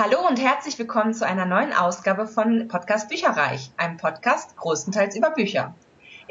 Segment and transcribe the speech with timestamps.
[0.00, 5.30] Hallo und herzlich willkommen zu einer neuen Ausgabe von Podcast Bücherreich, einem Podcast größtenteils über
[5.30, 5.74] Bücher.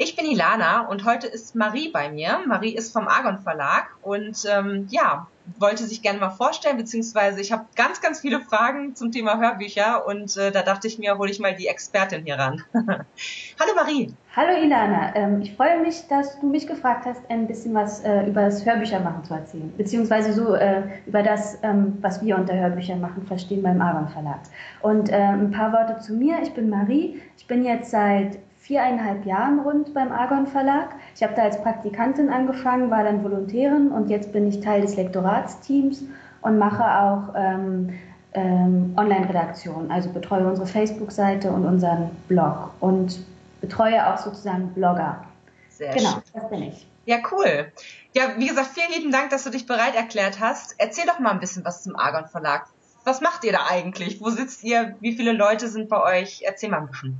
[0.00, 2.38] Ich bin Ilana und heute ist Marie bei mir.
[2.46, 5.26] Marie ist vom Argon Verlag und ähm, ja,
[5.58, 10.06] wollte sich gerne mal vorstellen, beziehungsweise ich habe ganz, ganz viele Fragen zum Thema Hörbücher
[10.06, 12.62] und äh, da dachte ich mir, hole ich mal die Expertin hier ran.
[12.74, 14.14] Hallo Marie.
[14.36, 18.24] Hallo Ilana, ähm, ich freue mich, dass du mich gefragt hast, ein bisschen was äh,
[18.28, 23.00] über das Hörbüchermachen zu erzählen, beziehungsweise so äh, über das, ähm, was wir unter Hörbüchern
[23.00, 24.42] machen, verstehen beim Argon Verlag.
[24.80, 26.36] Und äh, ein paar Worte zu mir.
[26.40, 27.20] Ich bin Marie.
[27.36, 30.90] Ich bin jetzt seit viereinhalb Jahren rund beim Argon Verlag.
[31.16, 34.94] Ich habe da als Praktikantin angefangen, war dann Volontärin und jetzt bin ich Teil des
[34.94, 36.02] Lektoratsteams
[36.42, 37.94] und mache auch ähm,
[38.34, 43.18] ähm, Online-Redaktion, also betreue unsere Facebook-Seite und unseren Blog und
[43.62, 45.24] betreue auch sozusagen Blogger.
[45.70, 46.22] Sehr genau, schön.
[46.34, 46.86] das bin ich.
[47.06, 47.72] Ja, cool.
[48.14, 50.74] Ja, wie gesagt, vielen lieben Dank, dass du dich bereit erklärt hast.
[50.76, 52.66] Erzähl doch mal ein bisschen was zum Argon Verlag.
[53.04, 54.20] Was macht ihr da eigentlich?
[54.20, 54.94] Wo sitzt ihr?
[55.00, 56.42] Wie viele Leute sind bei euch?
[56.44, 57.18] Erzähl mal ein bisschen.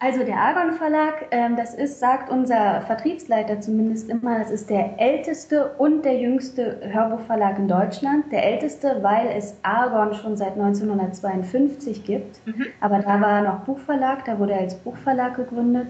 [0.00, 4.94] Also der Argon Verlag, ähm, das ist, sagt unser Vertriebsleiter zumindest immer, das ist der
[5.00, 8.30] älteste und der jüngste Hörbuchverlag in Deutschland.
[8.30, 12.46] Der älteste, weil es Argon schon seit 1952 gibt.
[12.46, 12.66] Mhm.
[12.80, 15.88] Aber da war er noch Buchverlag, da wurde er als Buchverlag gegründet.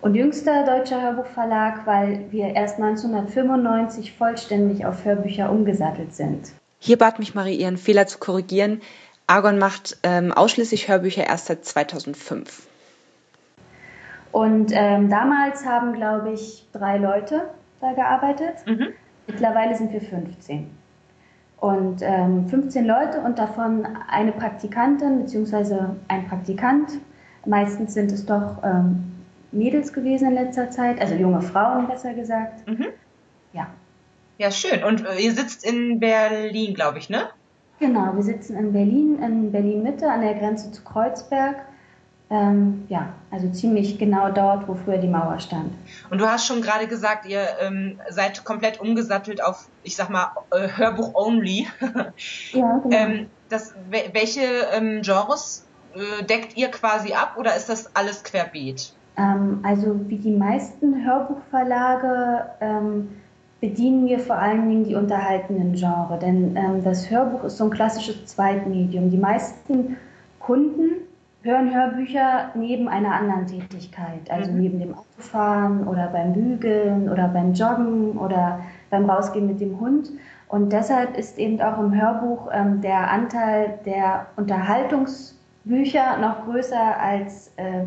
[0.00, 6.52] Und jüngster deutscher Hörbuchverlag, weil wir erst 1995 vollständig auf Hörbücher umgesattelt sind.
[6.80, 8.82] Hier bat mich Marie, ihren Fehler zu korrigieren.
[9.28, 12.66] Argon macht ähm, ausschließlich Hörbücher erst seit 2005.
[14.34, 18.66] Und ähm, damals haben, glaube ich, drei Leute da gearbeitet.
[18.66, 18.88] Mhm.
[19.28, 20.68] Mittlerweile sind wir 15.
[21.60, 25.76] Und ähm, 15 Leute und davon eine Praktikantin bzw.
[26.08, 26.98] ein Praktikant.
[27.46, 29.04] Meistens sind es doch ähm,
[29.52, 32.66] Mädels gewesen in letzter Zeit, also junge Frauen besser gesagt.
[32.66, 32.86] Mhm.
[33.52, 33.68] Ja.
[34.38, 34.82] Ja, schön.
[34.82, 37.28] Und äh, ihr sitzt in Berlin, glaube ich, ne?
[37.78, 41.54] Genau, wir sitzen in Berlin, in Berlin Mitte an der Grenze zu Kreuzberg.
[42.30, 45.74] Ähm, ja, also ziemlich genau dort, wo früher die Mauer stand.
[46.08, 50.30] Und du hast schon gerade gesagt, ihr ähm, seid komplett umgesattelt auf, ich sag mal,
[50.50, 51.66] äh, Hörbuch only.
[52.52, 52.88] ja, genau.
[52.90, 54.40] ähm, das, welche
[54.72, 58.94] ähm, Genres äh, deckt ihr quasi ab oder ist das alles querbeet?
[59.18, 63.10] Ähm, also wie die meisten Hörbuchverlage ähm,
[63.60, 68.26] bedienen wir vor allen Dingen die unterhaltenden Genre, denn das Hörbuch ist so ein klassisches
[68.26, 69.10] Zweitmedium.
[69.10, 69.96] Die meisten
[70.38, 71.03] Kunden
[71.44, 74.60] hören Hörbücher neben einer anderen Tätigkeit, also mhm.
[74.60, 78.60] neben dem Autofahren oder beim Bügeln oder beim Joggen oder
[78.90, 80.10] beim Rausgehen mit dem Hund.
[80.48, 87.52] Und deshalb ist eben auch im Hörbuch ähm, der Anteil der Unterhaltungsbücher noch größer als
[87.56, 87.84] äh,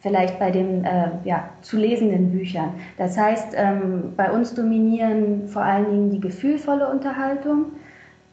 [0.00, 2.74] vielleicht bei den äh, ja, zu lesenden Büchern.
[2.96, 7.72] Das heißt, ähm, bei uns dominieren vor allen Dingen die gefühlvolle Unterhaltung,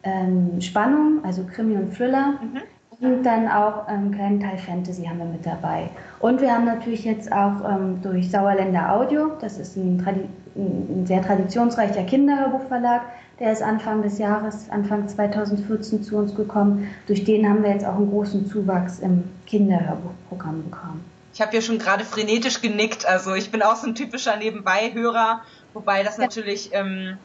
[0.04, 2.34] ähm, Spannung, also Krimi und Thriller.
[2.42, 2.62] Mhm.
[3.02, 5.90] Und dann auch einen kleinen Teil Fantasy haben wir mit dabei.
[6.20, 10.06] Und wir haben natürlich jetzt auch ähm, durch Sauerländer Audio, das ist ein,
[10.56, 13.02] ein, sehr traditionsreicher Kinderhörbuchverlag,
[13.40, 16.94] der ist Anfang des Jahres, Anfang 2014 zu uns gekommen.
[17.08, 21.04] Durch den haben wir jetzt auch einen großen Zuwachs im Kinderhörbuchprogramm bekommen.
[21.34, 23.08] Ich habe ja schon gerade frenetisch genickt.
[23.08, 25.42] Also ich bin auch so ein typischer Nebenbeihörer,
[25.74, 27.18] wobei das natürlich ähm,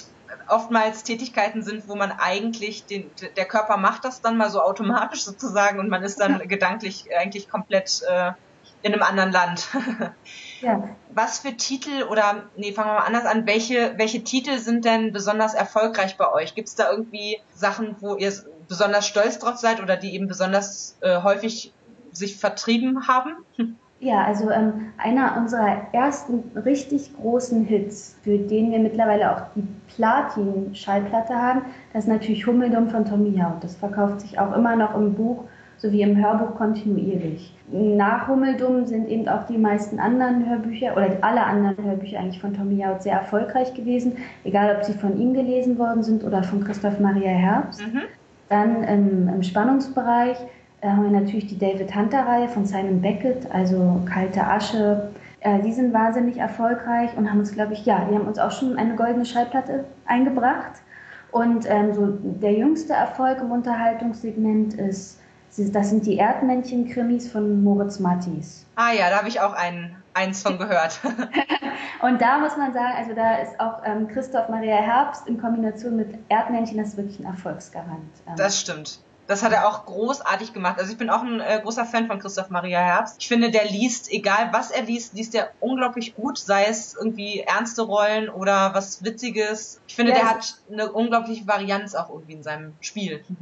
[0.49, 5.25] oftmals Tätigkeiten sind, wo man eigentlich den, der Körper macht das dann mal so automatisch
[5.25, 8.33] sozusagen und man ist dann gedanklich eigentlich komplett äh,
[8.83, 9.69] in einem anderen Land.
[10.61, 10.89] ja.
[11.11, 13.47] Was für Titel oder nee, fangen wir mal anders an.
[13.47, 16.55] Welche welche Titel sind denn besonders erfolgreich bei euch?
[16.55, 18.33] Gibt es da irgendwie Sachen, wo ihr
[18.69, 21.73] besonders stolz drauf seid oder die eben besonders äh, häufig
[22.13, 23.37] sich vertrieben haben?
[23.99, 29.67] Ja, also ähm, einer unserer ersten richtig großen Hits, für den wir mittlerweile auch die
[29.95, 31.63] Platin-Schallplatte haben,
[31.93, 33.65] das ist natürlich Hummeldum von Tommy Haut.
[33.65, 35.45] Das verkauft sich auch immer noch im Buch
[35.79, 37.55] sowie im Hörbuch kontinuierlich.
[37.71, 42.55] Nach Hummeldum sind eben auch die meisten anderen Hörbücher oder alle anderen Hörbücher eigentlich von
[42.55, 46.65] Tommy Haut sehr erfolgreich gewesen, egal ob sie von ihm gelesen worden sind oder von
[46.65, 47.81] Christoph Maria Herbst.
[47.81, 48.03] Mhm.
[48.49, 50.39] Dann im, im Spannungsbereich
[50.87, 55.11] da haben wir natürlich die David Hunter-Reihe von Simon Beckett, also Kalte Asche.
[55.41, 58.53] Äh, die sind wahnsinnig erfolgreich und haben uns, glaube ich, ja, die haben uns auch
[58.53, 60.75] schon eine goldene Schallplatte eingebracht.
[61.33, 65.19] Und ähm, so der jüngste Erfolg im Unterhaltungssegment ist,
[65.57, 68.65] das sind die Erdmännchen-Krimis von Moritz Mattis.
[68.77, 71.01] Ah ja, da habe ich auch einen, eins von gehört.
[72.03, 75.97] und da muss man sagen, also da ist auch ähm, Christoph Maria Herbst in Kombination
[75.97, 78.13] mit Erdmännchen, das ist wirklich ein Erfolgsgarant.
[78.29, 79.01] Ähm, das stimmt.
[79.27, 80.79] Das hat er auch großartig gemacht.
[80.79, 83.17] Also ich bin auch ein äh, großer Fan von Christoph Maria Herbst.
[83.19, 87.41] Ich finde, der liest, egal was er liest, liest er unglaublich gut, sei es irgendwie
[87.41, 89.81] ernste Rollen oder was Witziges.
[89.89, 93.25] Ich finde, ja, der hat eine unglaubliche Varianz auch irgendwie in seinem Spiel.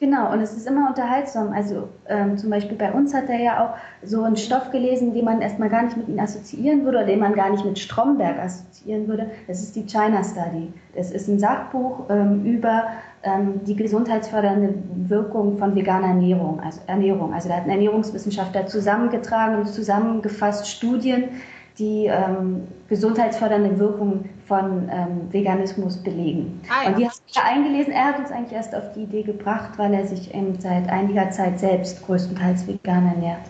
[0.00, 1.52] Genau, und es ist immer unterhaltsam.
[1.52, 5.24] Also ähm, zum Beispiel bei uns hat er ja auch so einen Stoff gelesen, den
[5.24, 8.38] man erstmal gar nicht mit ihm assoziieren würde oder den man gar nicht mit Stromberg
[8.38, 9.32] assoziieren würde.
[9.48, 10.72] Das ist die China Study.
[10.94, 12.90] Das ist ein Sachbuch ähm, über
[13.66, 14.74] die gesundheitsfördernde
[15.08, 16.60] Wirkung von veganer Ernährung.
[16.60, 17.34] Also Ernährung.
[17.34, 21.24] Also da hat ein Ernährungswissenschaftler zusammengetragen und zusammengefasst Studien,
[21.78, 26.60] die ähm, gesundheitsfördernde Wirkung von ähm, Veganismus belegen.
[26.68, 26.88] Ah, ja.
[26.88, 27.92] Und die haben wir eingelesen.
[27.92, 31.30] Er hat uns eigentlich erst auf die Idee gebracht, weil er sich eben seit einiger
[31.30, 33.42] Zeit selbst größtenteils vegan ernährt.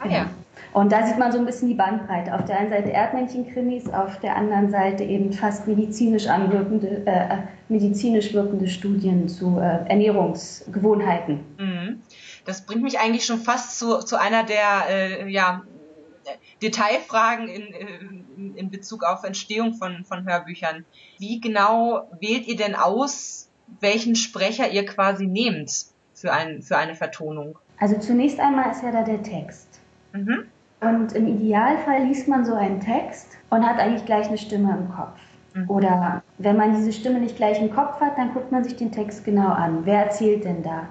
[0.00, 0.26] Ah, ja.
[0.72, 2.34] Und da sieht man so ein bisschen die Bandbreite.
[2.34, 7.38] Auf der einen Seite Erdmännchenkrimis, auf der anderen Seite eben fast medizinisch anwirkende, äh,
[7.68, 11.40] medizinisch wirkende Studien zu äh, Ernährungsgewohnheiten.
[11.58, 12.02] Mhm.
[12.46, 15.62] Das bringt mich eigentlich schon fast zu, zu einer der äh, ja,
[16.62, 17.66] Detailfragen in,
[18.36, 20.86] in, in Bezug auf Entstehung von, von Hörbüchern.
[21.18, 26.94] Wie genau wählt ihr denn aus, welchen Sprecher ihr quasi nehmt für, ein, für eine
[26.94, 27.58] Vertonung?
[27.78, 29.80] Also zunächst einmal ist ja da der Text.
[30.12, 30.46] Mhm.
[30.82, 34.94] Und im Idealfall liest man so einen Text und hat eigentlich gleich eine Stimme im
[34.94, 35.18] Kopf.
[35.54, 35.70] Mhm.
[35.70, 38.90] Oder wenn man diese Stimme nicht gleich im Kopf hat, dann guckt man sich den
[38.90, 39.80] Text genau an.
[39.84, 40.88] Wer erzählt denn da?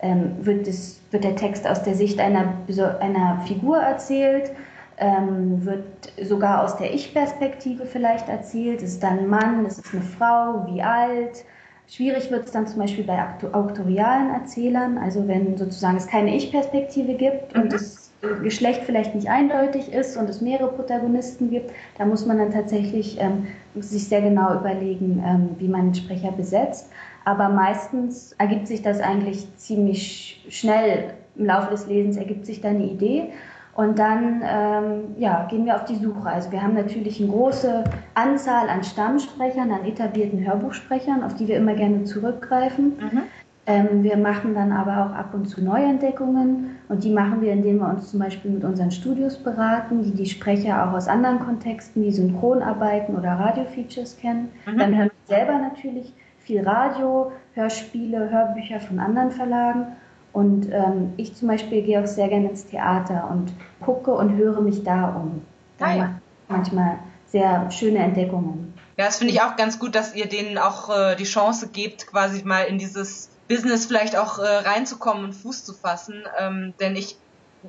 [0.00, 2.54] Ähm, wird, das, wird der Text aus der Sicht einer,
[3.00, 4.50] einer Figur erzählt?
[4.98, 8.82] ähm, wird sogar aus der Ich-Perspektive vielleicht erzählt.
[8.82, 11.44] Ist dann ein Mann, ist es eine Frau, wie alt?
[11.86, 17.14] Schwierig wird es dann zum Beispiel bei auktorialen Erzählern, also wenn sozusagen es keine Ich-Perspektive
[17.14, 17.62] gibt mhm.
[17.62, 18.03] und das
[18.42, 23.18] Geschlecht vielleicht nicht eindeutig ist und es mehrere Protagonisten gibt, da muss man dann tatsächlich
[23.20, 26.90] ähm, sich sehr genau überlegen, ähm, wie man den Sprecher besetzt.
[27.24, 32.68] Aber meistens ergibt sich das eigentlich ziemlich schnell im Laufe des Lesens ergibt sich da
[32.68, 33.32] eine Idee
[33.74, 36.28] und dann ähm, ja, gehen wir auf die Suche.
[36.28, 37.82] Also wir haben natürlich eine große
[38.14, 42.96] Anzahl an Stammsprechern, an etablierten Hörbuchsprechern, auf die wir immer gerne zurückgreifen.
[43.00, 43.22] Mhm.
[43.66, 47.78] Ähm, wir machen dann aber auch ab und zu Neuentdeckungen und die machen wir, indem
[47.78, 52.02] wir uns zum Beispiel mit unseren Studios beraten, die die Sprecher auch aus anderen Kontexten
[52.02, 54.50] wie Synchronarbeiten oder Radiofeatures kennen.
[54.66, 54.78] Mhm.
[54.78, 59.86] Dann hören wir selber natürlich viel Radio, Hörspiele, Hörbücher von anderen Verlagen
[60.34, 64.60] und ähm, ich zum Beispiel gehe auch sehr gerne ins Theater und gucke und höre
[64.60, 65.42] mich da um.
[65.78, 66.20] Da ja.
[66.48, 68.74] manchmal sehr schöne Entdeckungen.
[68.98, 72.06] Ja, das finde ich auch ganz gut, dass ihr denen auch äh, die Chance gebt,
[72.06, 76.24] quasi mal in dieses Business vielleicht auch äh, reinzukommen und Fuß zu fassen.
[76.38, 77.16] Ähm, denn ich,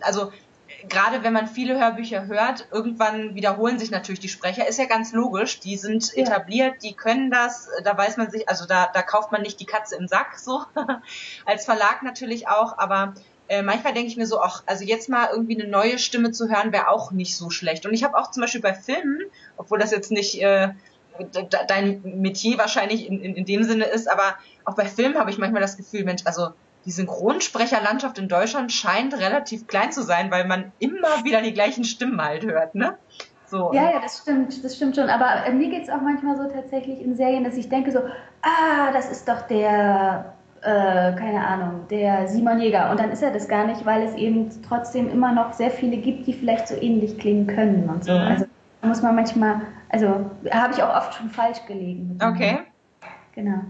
[0.01, 0.31] also
[0.89, 4.67] gerade wenn man viele Hörbücher hört, irgendwann wiederholen sich natürlich die Sprecher.
[4.67, 5.59] Ist ja ganz logisch.
[5.59, 6.23] Die sind ja.
[6.23, 7.69] etabliert, die können das.
[7.83, 10.63] Da weiß man sich, also da, da kauft man nicht die Katze im Sack, so.
[11.45, 12.77] Als Verlag natürlich auch.
[12.77, 13.13] Aber
[13.47, 16.49] äh, manchmal denke ich mir so, ach, also jetzt mal irgendwie eine neue Stimme zu
[16.49, 17.85] hören, wäre auch nicht so schlecht.
[17.85, 19.21] Und ich habe auch zum Beispiel bei Filmen,
[19.57, 20.69] obwohl das jetzt nicht äh,
[21.67, 25.37] dein Metier wahrscheinlich in, in, in dem Sinne ist, aber auch bei Filmen habe ich
[25.37, 26.49] manchmal das Gefühl, Mensch, also
[26.85, 31.83] die Synchronsprecherlandschaft in Deutschland scheint relativ klein zu sein, weil man immer wieder die gleichen
[31.83, 32.97] Stimmen halt hört, ne?
[33.47, 33.71] So.
[33.73, 35.09] Ja, ja, das stimmt, das stimmt schon.
[35.09, 37.99] Aber äh, mir geht es auch manchmal so tatsächlich in Serien, dass ich denke so,
[38.41, 42.89] ah, das ist doch der, äh, keine Ahnung, der Simon Jäger.
[42.89, 45.97] Und dann ist er das gar nicht, weil es eben trotzdem immer noch sehr viele
[45.97, 48.13] gibt, die vielleicht so ähnlich klingen können und so.
[48.13, 48.27] Mhm.
[48.27, 48.45] Also
[48.81, 49.61] da muss man manchmal,
[49.95, 52.19] also habe ich auch oft schon falsch gelegen.
[52.21, 52.59] Okay.
[53.33, 53.61] Genau.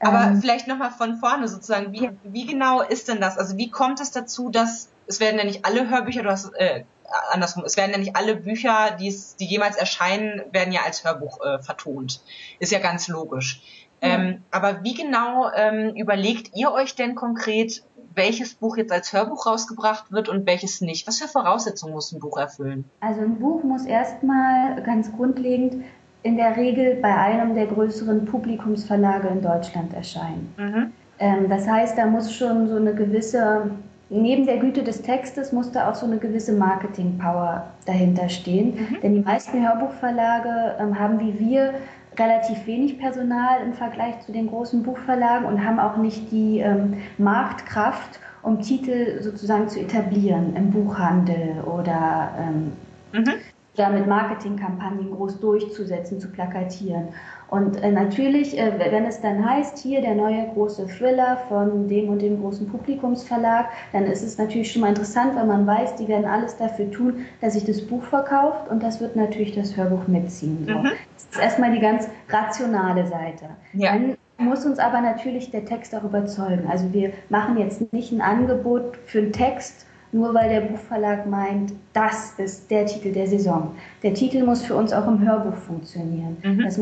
[0.00, 3.38] Aber ähm, vielleicht nochmal von vorne sozusagen, wie, wie genau ist denn das?
[3.38, 6.84] Also wie kommt es dazu, dass es werden ja nicht alle Hörbücher, du hast äh,
[7.30, 11.60] andersrum, es werden ja nicht alle Bücher, die, jemals erscheinen, werden ja als Hörbuch äh,
[11.60, 12.22] vertont.
[12.58, 13.62] Ist ja ganz logisch.
[14.00, 17.82] Ähm, aber wie genau ähm, überlegt ihr euch denn konkret,
[18.18, 21.06] welches Buch jetzt als Hörbuch rausgebracht wird und welches nicht?
[21.08, 22.84] Was für Voraussetzungen muss ein Buch erfüllen?
[23.00, 25.84] Also ein Buch muss erstmal ganz grundlegend
[26.22, 30.52] in der Regel bei einem der größeren Publikumsverlage in Deutschland erscheinen.
[30.58, 30.92] Mhm.
[31.18, 33.70] Ähm, das heißt, da muss schon so eine gewisse,
[34.10, 38.74] neben der Güte des Textes, muss da auch so eine gewisse Marketing-Power dahinter stehen.
[38.74, 39.00] Mhm.
[39.02, 41.74] Denn die meisten Hörbuchverlage ähm, haben wie wir
[42.18, 46.98] relativ wenig Personal im Vergleich zu den großen Buchverlagen und haben auch nicht die ähm,
[47.18, 52.72] Marktkraft, um Titel sozusagen zu etablieren im Buchhandel oder ähm,
[53.12, 53.34] mhm
[53.78, 57.08] da mit Marketingkampagnen groß durchzusetzen, zu plakatieren.
[57.50, 62.10] Und äh, natürlich, äh, wenn es dann heißt, hier der neue große Thriller von dem
[62.10, 66.08] und dem großen Publikumsverlag, dann ist es natürlich schon mal interessant, weil man weiß, die
[66.08, 70.06] werden alles dafür tun, dass sich das Buch verkauft und das wird natürlich das Hörbuch
[70.08, 70.66] mitziehen.
[70.66, 70.74] So.
[70.74, 70.90] Mhm.
[71.14, 73.46] Das ist erstmal die ganz rationale Seite.
[73.72, 73.92] Ja.
[73.92, 76.68] Dann muss uns aber natürlich der Text auch überzeugen.
[76.70, 81.72] Also wir machen jetzt nicht ein Angebot für einen Text, nur weil der Buchverlag meint,
[81.92, 83.74] das ist der Titel der Saison.
[84.02, 86.36] Der Titel muss für uns auch im Hörbuch funktionieren.
[86.42, 86.62] Mhm.
[86.62, 86.80] Das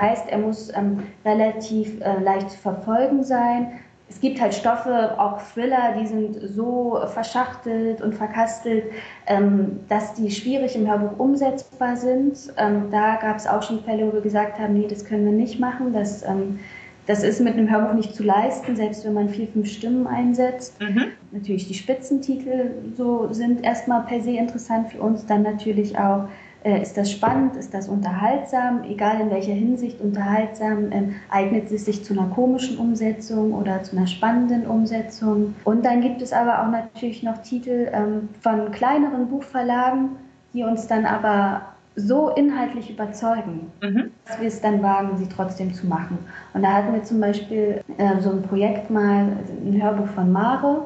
[0.00, 3.72] heißt, er muss ähm, relativ äh, leicht zu verfolgen sein,
[4.12, 8.84] es gibt halt Stoffe, auch Thriller, die sind so verschachtelt und verkastelt,
[9.26, 12.52] ähm, dass die schwierig im Hörbuch umsetzbar sind.
[12.58, 15.32] Ähm, da gab es auch schon Fälle, wo wir gesagt haben, nee, das können wir
[15.32, 15.94] nicht machen.
[15.94, 16.60] Das, ähm,
[17.06, 20.80] das ist mit einem Hörbuch nicht zu leisten, selbst wenn man vier, fünf Stimmen einsetzt.
[20.80, 21.06] Mhm.
[21.32, 26.28] Natürlich die Spitzentitel so sind erstmal per se interessant für uns, dann natürlich auch
[26.64, 27.56] äh, ist das spannend?
[27.56, 28.84] Ist das unterhaltsam?
[28.84, 33.96] Egal in welcher Hinsicht unterhaltsam, ähm, eignet es sich zu einer komischen Umsetzung oder zu
[33.96, 35.54] einer spannenden Umsetzung.
[35.64, 40.10] Und dann gibt es aber auch natürlich noch Titel ähm, von kleineren Buchverlagen,
[40.54, 41.62] die uns dann aber
[41.96, 44.10] so inhaltlich überzeugen, mhm.
[44.26, 46.18] dass wir es dann wagen, sie trotzdem zu machen.
[46.54, 50.82] Und da hatten wir zum Beispiel äh, so ein Projekt mal, ein Hörbuch von Mare.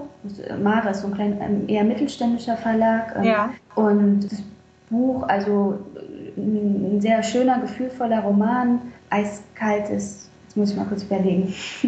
[0.61, 3.15] Mare ist so ein klein, ähm, eher mittelständischer Verlag.
[3.17, 3.51] Ähm, ja.
[3.77, 4.43] Und das
[4.91, 5.79] Buch, also
[6.37, 11.55] ein sehr schöner, gefühlvoller Roman, eiskaltes, jetzt muss ich mal kurz überlegen.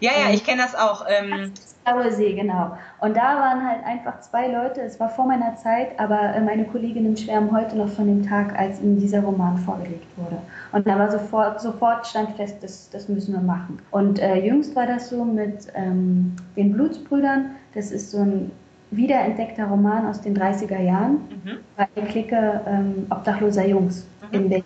[0.00, 1.06] ja, ja, ich kenne das auch.
[1.08, 1.52] Ähm,
[1.84, 2.76] Blaue See, genau.
[3.00, 6.64] Und da waren halt einfach zwei Leute, es war vor meiner Zeit, aber äh, meine
[6.64, 10.36] Kolleginnen schwärmen heute noch von dem Tag, als ihnen dieser Roman vorgelegt wurde.
[10.72, 13.78] Und da war sofort, sofort stand fest, das, das müssen wir machen.
[13.90, 17.52] Und äh, jüngst war das so mit ähm, den Blutsbrüdern.
[17.74, 18.50] Das ist so ein
[18.90, 21.12] wiederentdeckter Roman aus den 30er Jahren
[21.44, 21.58] mhm.
[21.76, 24.34] bei der Clique ähm, obdachloser Jungs mhm.
[24.36, 24.64] in Berlin,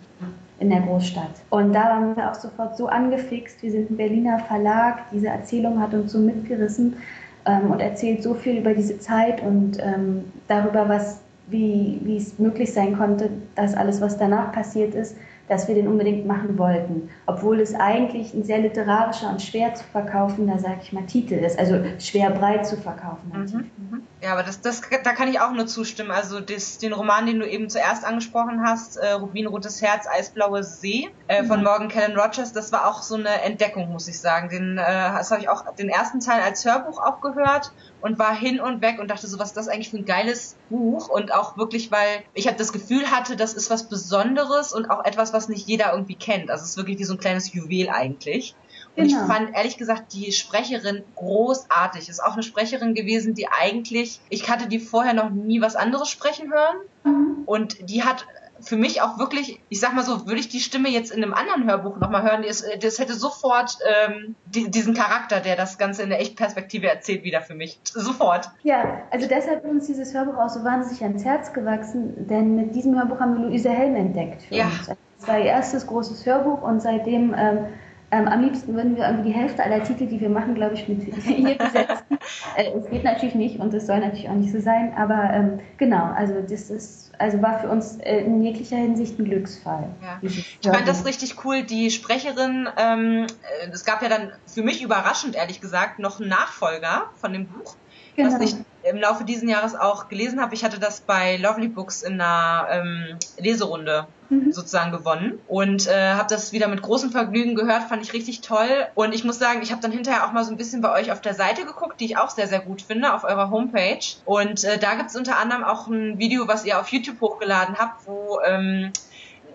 [0.65, 1.29] in der Großstadt.
[1.51, 3.61] Und da waren wir auch sofort so angefixt.
[3.61, 5.03] Wir sind ein Berliner Verlag.
[5.11, 6.97] Diese Erzählung hat uns so mitgerissen
[7.45, 12.39] ähm, und erzählt so viel über diese Zeit und ähm, darüber, was, wie, wie es
[12.39, 15.15] möglich sein konnte, dass alles, was danach passiert ist,
[15.47, 17.09] dass wir den unbedingt machen wollten.
[17.27, 21.59] Obwohl es eigentlich ein sehr literarischer und schwer zu verkaufender, sag ich mal, Titel ist.
[21.59, 23.31] Also schwer breit zu verkaufen.
[23.31, 24.01] Mhm, mhm.
[24.21, 26.11] Ja, aber das, das, da kann ich auch nur zustimmen.
[26.11, 31.09] Also das, den Roman, den du eben zuerst angesprochen hast, äh, Rubinrotes Herz, Eisblaue See
[31.27, 31.65] äh, von mhm.
[31.65, 34.49] Morgan Kellen Rogers, das war auch so eine Entdeckung, muss ich sagen.
[34.49, 38.35] Den, äh, das habe ich auch den ersten Teil als Hörbuch auch gehört und war
[38.35, 41.33] hin und weg und dachte so, was ist das eigentlich für ein geiles Buch und
[41.33, 45.33] auch wirklich, weil ich halt das Gefühl hatte, das ist was Besonderes und auch etwas,
[45.33, 46.49] was nicht jeder irgendwie kennt.
[46.49, 48.55] Also es ist wirklich wie so ein kleines Juwel eigentlich.
[48.95, 49.21] Und genau.
[49.21, 52.09] ich fand ehrlich gesagt die Sprecherin großartig.
[52.09, 56.09] Ist auch eine Sprecherin gewesen, die eigentlich, ich hatte die vorher noch nie was anderes
[56.09, 56.77] sprechen hören.
[57.03, 57.43] Mhm.
[57.45, 58.25] Und die hat
[58.61, 61.33] für mich auch wirklich, ich sag mal so, würde ich die Stimme jetzt in einem
[61.33, 66.03] anderen Hörbuch nochmal hören, das, das hätte sofort ähm, die, diesen Charakter, der das Ganze
[66.03, 67.79] in der Echtperspektive erzählt, wieder für mich.
[67.83, 68.49] Sofort.
[68.63, 72.75] Ja, also deshalb ist uns dieses Hörbuch auch so wahnsinnig ans Herz gewachsen, denn mit
[72.75, 74.65] diesem Hörbuch haben wir Luise Helm entdeckt ja.
[74.65, 74.87] uns.
[75.19, 77.67] Das war ihr erstes großes Hörbuch und seitdem ähm,
[78.11, 80.87] ähm, am liebsten würden wir irgendwie die Hälfte aller Titel, die wir machen, glaube ich,
[80.87, 82.19] mit ihr besetzen.
[82.55, 85.59] äh, es geht natürlich nicht und es soll natürlich auch nicht so sein, aber ähm,
[85.77, 89.89] genau, also das ist, also war für uns äh, in jeglicher Hinsicht ein Glücksfall.
[90.01, 90.19] Ja.
[90.21, 91.63] Ich fand das richtig cool.
[91.63, 93.25] Die Sprecherin, ähm,
[93.63, 97.47] äh, es gab ja dann für mich überraschend, ehrlich gesagt, noch einen Nachfolger von dem
[97.47, 97.75] Buch.
[98.15, 98.33] Genau.
[98.33, 98.55] Was ich
[98.85, 100.53] im Laufe dieses Jahres auch gelesen habe.
[100.53, 104.51] Ich hatte das bei Lovely Books in einer ähm, Leserunde mhm.
[104.51, 108.85] sozusagen gewonnen und äh, habe das wieder mit großem Vergnügen gehört, fand ich richtig toll.
[108.93, 111.11] Und ich muss sagen, ich habe dann hinterher auch mal so ein bisschen bei euch
[111.11, 114.05] auf der Seite geguckt, die ich auch sehr, sehr gut finde, auf eurer Homepage.
[114.25, 118.05] Und äh, da gibt's unter anderem auch ein Video, was ihr auf YouTube hochgeladen habt,
[118.05, 118.91] wo ähm,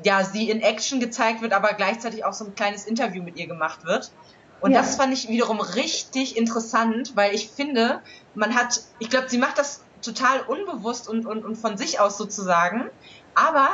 [0.02, 3.46] ja, sie in Action gezeigt wird, aber gleichzeitig auch so ein kleines Interview mit ihr
[3.46, 4.10] gemacht wird.
[4.60, 4.80] Und ja.
[4.80, 8.00] das fand ich wiederum richtig interessant, weil ich finde,
[8.34, 12.18] man hat, ich glaube, sie macht das total unbewusst und, und, und von sich aus
[12.18, 12.90] sozusagen.
[13.34, 13.68] Aber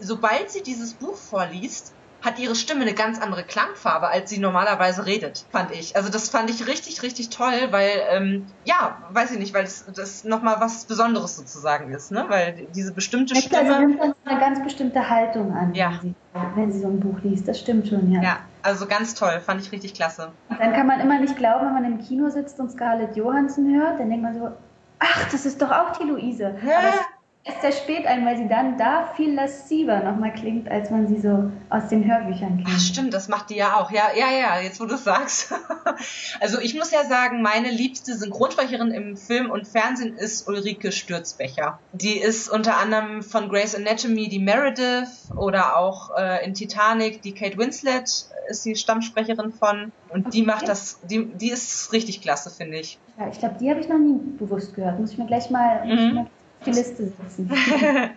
[0.00, 1.92] sobald sie dieses Buch vorliest,
[2.22, 5.96] hat ihre Stimme eine ganz andere Klangfarbe, als sie normalerweise redet, fand ich.
[5.96, 9.86] Also das fand ich richtig, richtig toll, weil, ähm, ja, weiß ich nicht, weil das,
[9.94, 12.26] das nochmal was Besonderes sozusagen ist, ne?
[12.28, 13.72] Weil diese bestimmte ich Stimme...
[13.72, 16.00] Sie nimmt dann eine ganz bestimmte Haltung an, ja.
[16.32, 17.48] Wenn, sie, wenn sie so ein Buch liest.
[17.48, 18.22] Das stimmt schon, ja.
[18.22, 20.32] Ja, also ganz toll, fand ich richtig klasse.
[20.48, 24.00] Dann kann man immer nicht glauben, wenn man im Kino sitzt und Scarlett Johansson hört,
[24.00, 24.50] dann denkt man so,
[24.98, 26.54] ach, das ist doch auch die Luise.
[26.64, 26.78] Ja.
[26.78, 31.08] Aber es sehr spät ein, weil sie dann da viel lasziver nochmal klingt, als man
[31.08, 32.68] sie so aus den Hörbüchern kennt.
[32.68, 33.90] Ach stimmt, das macht die ja auch.
[33.90, 35.54] Ja, ja, ja, jetzt wo du es sagst.
[36.40, 41.78] also ich muss ja sagen, meine liebste Synchronsprecherin im Film und Fernsehen ist Ulrike Stürzbecher.
[41.92, 47.32] Die ist unter anderem von Grey's Anatomy die Meredith oder auch äh, in Titanic die
[47.32, 49.92] Kate Winslet ist die Stammsprecherin von.
[50.10, 50.30] Und okay.
[50.30, 52.98] die macht das, die, die ist richtig klasse, finde ich.
[53.18, 54.98] Ja, ich glaube, die habe ich noch nie bewusst gehört.
[54.98, 56.26] Muss ich mir gleich mal, mhm
[56.66, 57.50] die Liste setzen.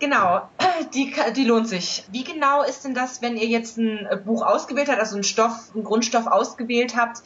[0.00, 0.48] Genau,
[0.94, 2.04] die, die lohnt sich.
[2.12, 5.24] Wie genau ist denn das, wenn ihr jetzt ein äh, Buch ausgewählt habt, also einen
[5.24, 7.22] Stoff, einen Grundstoff ausgewählt habt?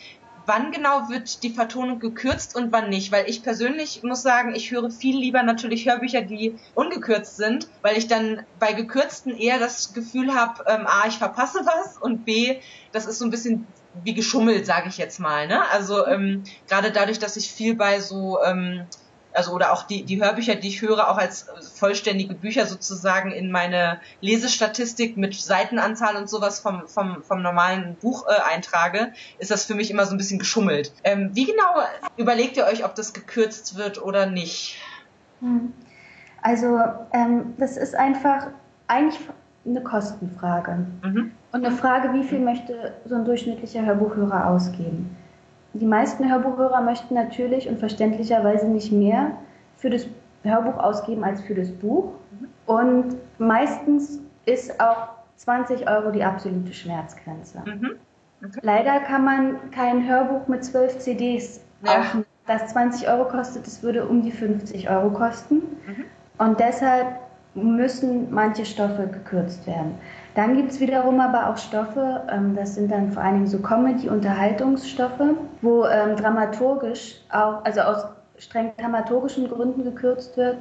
[0.47, 3.13] Wann genau wird die Vertonung gekürzt und wann nicht?
[3.13, 7.97] Weil ich persönlich muss sagen, ich höre viel lieber natürlich Hörbücher, die ungekürzt sind, weil
[7.97, 12.59] ich dann bei gekürzten eher das Gefühl habe, ähm, a, ich verpasse was und b,
[12.91, 13.67] das ist so ein bisschen
[14.03, 15.47] wie geschummelt, sage ich jetzt mal.
[15.47, 15.63] Ne?
[15.71, 18.87] Also ähm, gerade dadurch, dass ich viel bei so ähm,
[19.33, 23.51] also oder auch die, die Hörbücher, die ich höre, auch als vollständige Bücher sozusagen in
[23.51, 29.65] meine Lesestatistik mit Seitenanzahl und sowas vom, vom, vom normalen Buch äh, eintrage, ist das
[29.65, 30.93] für mich immer so ein bisschen geschummelt.
[31.05, 31.83] Ähm, wie genau
[32.17, 34.77] überlegt ihr euch, ob das gekürzt wird oder nicht?
[35.41, 35.73] Hm.
[36.43, 36.81] Also
[37.13, 38.49] ähm, das ist einfach
[38.89, 39.21] eigentlich
[39.65, 40.87] eine Kostenfrage.
[41.03, 41.33] Mhm.
[41.53, 45.17] Und eine Frage, wie viel möchte so ein durchschnittlicher Hörbuchhörer ausgeben?
[45.75, 49.33] Die meisten Hörbuchhörer möchten natürlich und verständlicherweise nicht mehr
[49.77, 50.07] für das
[50.43, 52.13] Hörbuch ausgeben als für das Buch.
[52.67, 57.63] Und meistens ist auch 20 Euro die absolute Schmerzgrenze.
[57.65, 57.93] Mhm.
[58.45, 58.61] Okay.
[58.63, 62.05] Leider kann man kein Hörbuch mit 12 CDs ja.
[62.47, 63.67] das 20 Euro kostet.
[63.67, 65.57] Es würde um die 50 Euro kosten.
[65.87, 66.05] Mhm.
[66.39, 67.19] Und deshalb
[67.55, 69.95] müssen manche Stoffe gekürzt werden.
[70.35, 73.59] Dann gibt es wiederum aber auch Stoffe, ähm, das sind dann vor allen Dingen so
[73.59, 78.07] Comedy-Unterhaltungsstoffe, wo ähm, dramaturgisch auch, also aus
[78.39, 80.59] streng dramaturgischen Gründen gekürzt wird.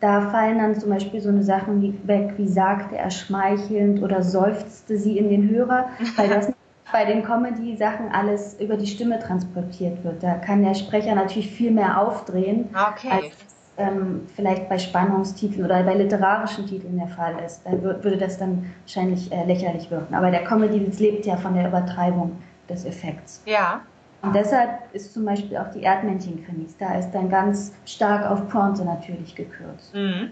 [0.00, 4.22] Da fallen dann zum Beispiel so eine Sachen wie, weg, wie sagte er schmeichelnd oder
[4.22, 6.52] seufzte sie in den Hörer, weil das
[6.92, 10.22] bei den Comedy-Sachen alles über die Stimme transportiert wird.
[10.22, 13.08] Da kann der Sprecher natürlich viel mehr aufdrehen, okay.
[13.10, 17.62] als ähm, vielleicht bei Spannungstiteln oder bei literarischen Titeln der Fall ist.
[17.64, 20.14] Da würde das dann wahrscheinlich äh, lächerlich wirken.
[20.14, 23.42] Aber der Comedy lebt ja von der Übertreibung des Effekts.
[23.46, 23.80] Ja.
[24.22, 28.84] Und deshalb ist zum Beispiel auch die Erdmännchen-Krimis, da ist dann ganz stark auf Pointe
[28.84, 29.94] natürlich gekürzt.
[29.94, 30.30] Mhm.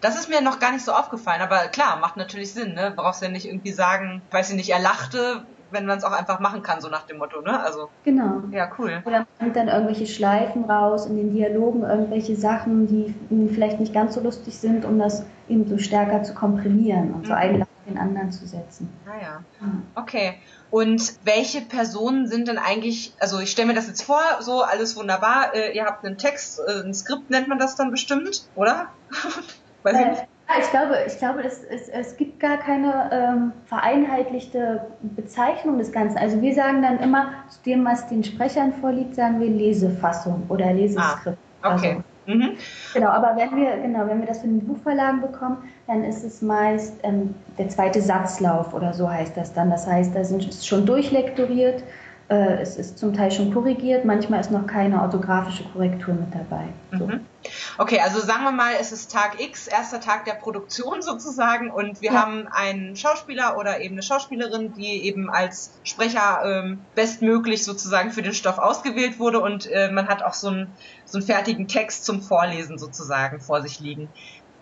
[0.00, 2.92] Das ist mir noch gar nicht so aufgefallen, aber klar, macht natürlich Sinn, ne?
[2.94, 5.42] Brauchst ja nicht irgendwie sagen, weiß ich nicht, er lachte,
[5.74, 7.62] wenn man es auch einfach machen kann, so nach dem Motto, ne?
[7.62, 7.90] Also.
[8.04, 8.42] Genau.
[8.50, 9.02] Ja, cool.
[9.04, 13.14] Oder man nimmt dann irgendwelche Schleifen raus in den Dialogen, irgendwelche Sachen, die
[13.52, 17.26] vielleicht nicht ganz so lustig sind, um das eben so stärker zu komprimieren und mhm.
[17.26, 18.88] so einen den anderen zu setzen.
[19.04, 19.44] Naja.
[19.60, 19.82] Ah, mhm.
[19.94, 20.34] Okay.
[20.70, 24.96] Und welche Personen sind denn eigentlich, also ich stelle mir das jetzt vor, so alles
[24.96, 28.88] wunderbar, äh, ihr habt einen Text, äh, ein Skript nennt man das dann bestimmt, oder?
[29.82, 30.24] Weiß ich nicht.
[30.48, 35.90] Ja, ich glaube, ich glaube es, es, es gibt gar keine ähm, vereinheitlichte Bezeichnung des
[35.90, 36.18] Ganzen.
[36.18, 40.72] Also wir sagen dann immer, zu dem, was den Sprechern vorliegt, sagen wir Lesefassung oder
[40.72, 41.38] Leseskript.
[41.62, 42.02] Ah, okay.
[42.26, 42.50] Also, mhm.
[42.92, 46.42] Genau, aber wenn wir, genau, wenn wir das von den Buchverlagen bekommen, dann ist es
[46.42, 49.70] meist ähm, der zweite Satzlauf oder so heißt das dann.
[49.70, 51.82] Das heißt, da sind es schon durchlektoriert,
[52.28, 56.68] es ist zum Teil schon korrigiert, manchmal ist noch keine orthografische Korrektur mit dabei.
[56.96, 57.06] So.
[57.06, 57.20] Mhm.
[57.76, 62.00] Okay, also sagen wir mal, es ist Tag X, erster Tag der Produktion sozusagen, und
[62.00, 62.22] wir ja.
[62.22, 68.22] haben einen Schauspieler oder eben eine Schauspielerin, die eben als Sprecher ähm, bestmöglich sozusagen für
[68.22, 70.72] den Stoff ausgewählt wurde und äh, man hat auch so einen,
[71.04, 74.08] so einen fertigen Text zum Vorlesen sozusagen vor sich liegen.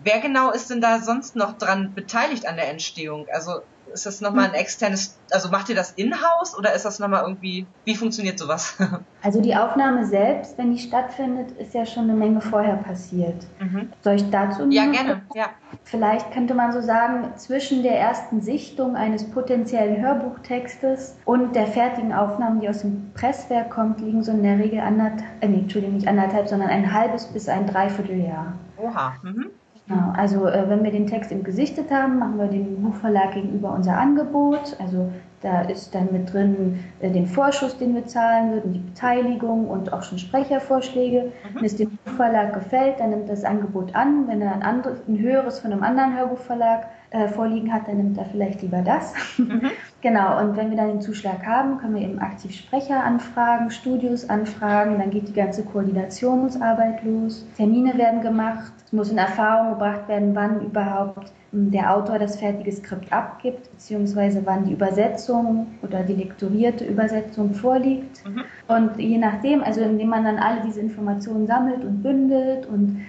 [0.05, 3.27] Wer genau ist denn da sonst noch dran beteiligt an der Entstehung?
[3.33, 3.61] Also
[3.93, 7.67] ist das nochmal ein externes, also macht ihr das in-house oder ist das nochmal irgendwie,
[7.85, 8.77] wie funktioniert sowas?
[9.25, 13.37] Also die Aufnahme selbst, wenn die stattfindet, ist ja schon eine Menge vorher passiert.
[13.61, 13.93] Mhm.
[14.03, 15.51] Soll ich dazu Ja, gerne, ja.
[15.85, 22.13] Vielleicht könnte man so sagen, zwischen der ersten Sichtung eines potenziellen Hörbuchtextes und der fertigen
[22.13, 25.97] Aufnahme, die aus dem Presswerk kommt, liegen so in der Regel anderthalb, äh, nee, Entschuldigung,
[25.97, 28.55] nicht anderthalb, sondern ein halbes bis ein Dreivierteljahr.
[28.77, 29.15] Oha.
[29.23, 29.51] Mhm.
[29.89, 33.75] Genau, also äh, wenn wir den Text eben gesichtet haben, machen wir dem Buchverlag gegenüber
[33.75, 34.77] unser Angebot.
[34.79, 39.69] Also da ist dann mit drin äh, den Vorschuss, den wir zahlen würden, die Beteiligung
[39.69, 41.25] und auch schon Sprechervorschläge.
[41.25, 41.57] Mhm.
[41.57, 44.29] Wenn es dem Buchverlag gefällt, dann nimmt das Angebot an.
[44.29, 48.19] Wenn er ein, anderes, ein höheres von einem anderen Hörbuchverlag äh, vorliegen hat, dann nimmt
[48.19, 49.13] er vielleicht lieber das.
[49.37, 49.71] Mhm.
[50.01, 54.29] genau, und wenn wir dann den Zuschlag haben, können wir eben aktiv Sprecher anfragen, Studios
[54.29, 57.47] anfragen, dann geht die ganze Koordinationsarbeit los.
[57.57, 62.73] Termine werden gemacht, es muss in Erfahrung gebracht werden, wann überhaupt der Autor das fertige
[62.73, 68.27] Skript abgibt, beziehungsweise wann die Übersetzung oder die lektorierte Übersetzung vorliegt.
[68.27, 68.45] Mhm.
[68.69, 73.03] Und je nachdem, also indem man dann alle diese Informationen sammelt und bündelt und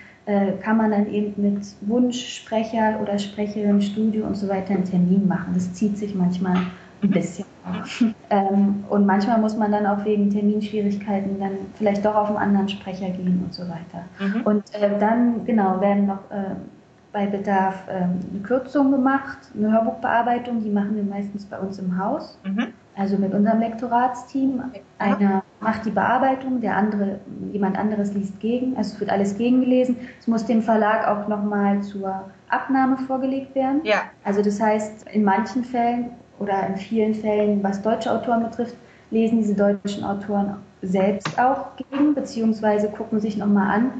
[0.62, 5.54] kann man dann eben mit Wunschsprecher oder Sprecherin, Studio und so weiter einen Termin machen.
[5.54, 6.56] Das zieht sich manchmal
[7.02, 7.46] ein bisschen.
[8.30, 12.70] ähm, und manchmal muss man dann auch wegen Terminschwierigkeiten dann vielleicht doch auf einen anderen
[12.70, 14.06] Sprecher gehen und so weiter.
[14.20, 14.42] Mhm.
[14.44, 16.56] Und äh, dann, genau, werden noch äh,
[17.12, 21.98] bei Bedarf ähm, eine Kürzung gemacht, eine Hörbuchbearbeitung, die machen wir meistens bei uns im
[21.98, 22.38] Haus.
[22.44, 22.68] Mhm.
[22.96, 24.62] Also mit unserem Lektoratsteam.
[25.00, 27.20] Einer macht die Bearbeitung, der andere,
[27.52, 28.76] jemand anderes liest gegen.
[28.78, 29.98] Also es wird alles gegengelesen.
[30.20, 33.82] Es muss dem Verlag auch nochmal zur Abnahme vorgelegt werden.
[33.84, 34.04] Ja.
[34.24, 38.76] Also das heißt, in manchen Fällen oder in vielen Fällen, was deutsche Autoren betrifft,
[39.12, 43.92] lesen diese deutschen Autoren selbst auch gegen, beziehungsweise gucken sich nochmal an,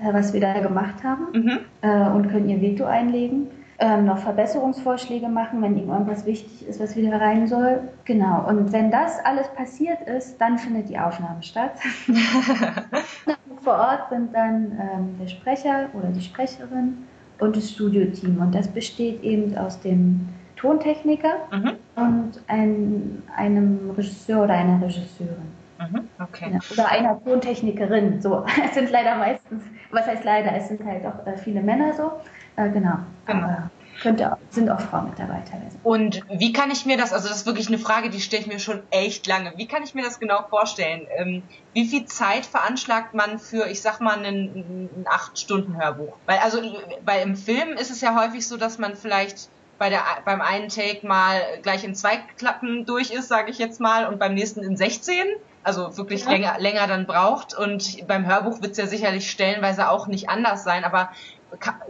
[0.00, 1.58] äh, was wir da gemacht haben mhm.
[1.82, 3.48] äh, und können ihr Veto einlegen.
[3.80, 7.80] Ähm, noch Verbesserungsvorschläge machen, wenn irgendwas wichtig ist, was wieder rein soll.
[8.04, 8.46] Genau.
[8.46, 11.72] Und wenn das alles passiert ist, dann findet die Aufnahme statt.
[13.62, 17.06] Vor Ort sind dann ähm, der Sprecher oder die Sprecherin
[17.38, 18.38] und das Studioteam.
[18.40, 21.72] Und das besteht eben aus dem Tontechniker mhm.
[21.96, 25.59] und ein, einem Regisseur oder einer Regisseurin.
[25.80, 26.58] Mhm, okay.
[26.70, 28.20] Oder einer Tontechnikerin.
[28.20, 31.94] So, es sind leider meistens, was heißt leider, es sind halt auch äh, viele Männer
[31.94, 32.12] so.
[32.56, 32.98] Äh, genau.
[33.26, 33.44] genau.
[33.44, 33.70] Aber
[34.02, 35.78] könnte, sind auch Frauen mit dabei teilweise.
[35.82, 38.48] Und wie kann ich mir das, also das ist wirklich eine Frage, die stelle ich
[38.48, 39.52] mir schon echt lange.
[39.56, 41.06] Wie kann ich mir das genau vorstellen?
[41.16, 41.42] Ähm,
[41.74, 46.16] wie viel Zeit veranschlagt man für, ich sag mal, ein, ein 8-Stunden-Hörbuch?
[46.26, 46.60] Weil, also,
[47.04, 50.68] bei im Film ist es ja häufig so, dass man vielleicht bei der, beim einen
[50.68, 54.62] Take mal gleich in zwei Klappen durch ist, sage ich jetzt mal, und beim nächsten
[54.62, 55.26] in 16
[55.62, 56.30] also wirklich ja.
[56.30, 57.54] länger, länger dann braucht.
[57.54, 60.84] Und beim Hörbuch wird es ja sicherlich stellenweise auch nicht anders sein.
[60.84, 61.10] Aber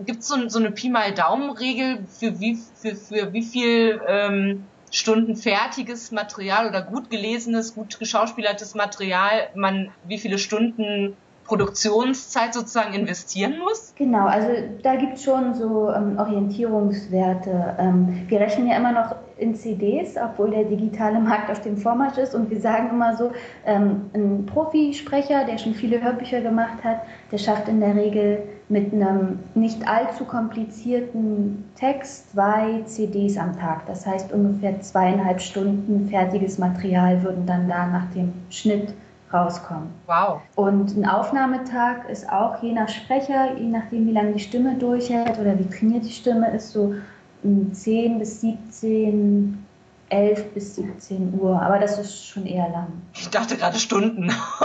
[0.05, 4.65] gibt es so, so, eine Pi mal Daumen-Regel für wie, für, für wie viel ähm,
[4.91, 11.17] Stunden fertiges Material oder gut gelesenes, gut geschauspielertes Material man wie viele Stunden
[11.51, 13.93] Produktionszeit sozusagen investieren muss?
[13.97, 14.49] Genau, also
[14.85, 17.75] da gibt es schon so ähm, Orientierungswerte.
[17.77, 22.19] Ähm, wir rechnen ja immer noch in CDs, obwohl der digitale Markt auf dem Vormarsch
[22.19, 22.37] ist.
[22.37, 23.33] Und wir sagen immer so,
[23.67, 27.01] ähm, ein Profisprecher, der schon viele Hörbücher gemacht hat,
[27.33, 33.87] der schafft in der Regel mit einem nicht allzu komplizierten Text zwei CDs am Tag.
[33.87, 38.95] Das heißt ungefähr zweieinhalb Stunden fertiges Material würden dann da nach dem Schnitt
[39.33, 39.91] rauskommen.
[40.07, 40.41] Wow.
[40.57, 45.39] Und ein Aufnahmetag ist auch je nach Sprecher, je nachdem wie lange die Stimme durchhält
[45.39, 46.95] oder wie trainiert die Stimme ist, so
[47.43, 49.67] 10 bis 17,
[50.09, 51.61] 11 bis 17 Uhr.
[51.61, 52.89] Aber das ist schon eher lang.
[53.15, 54.31] Ich dachte gerade Stunden.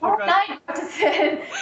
[0.00, 0.58] oh, oh nein,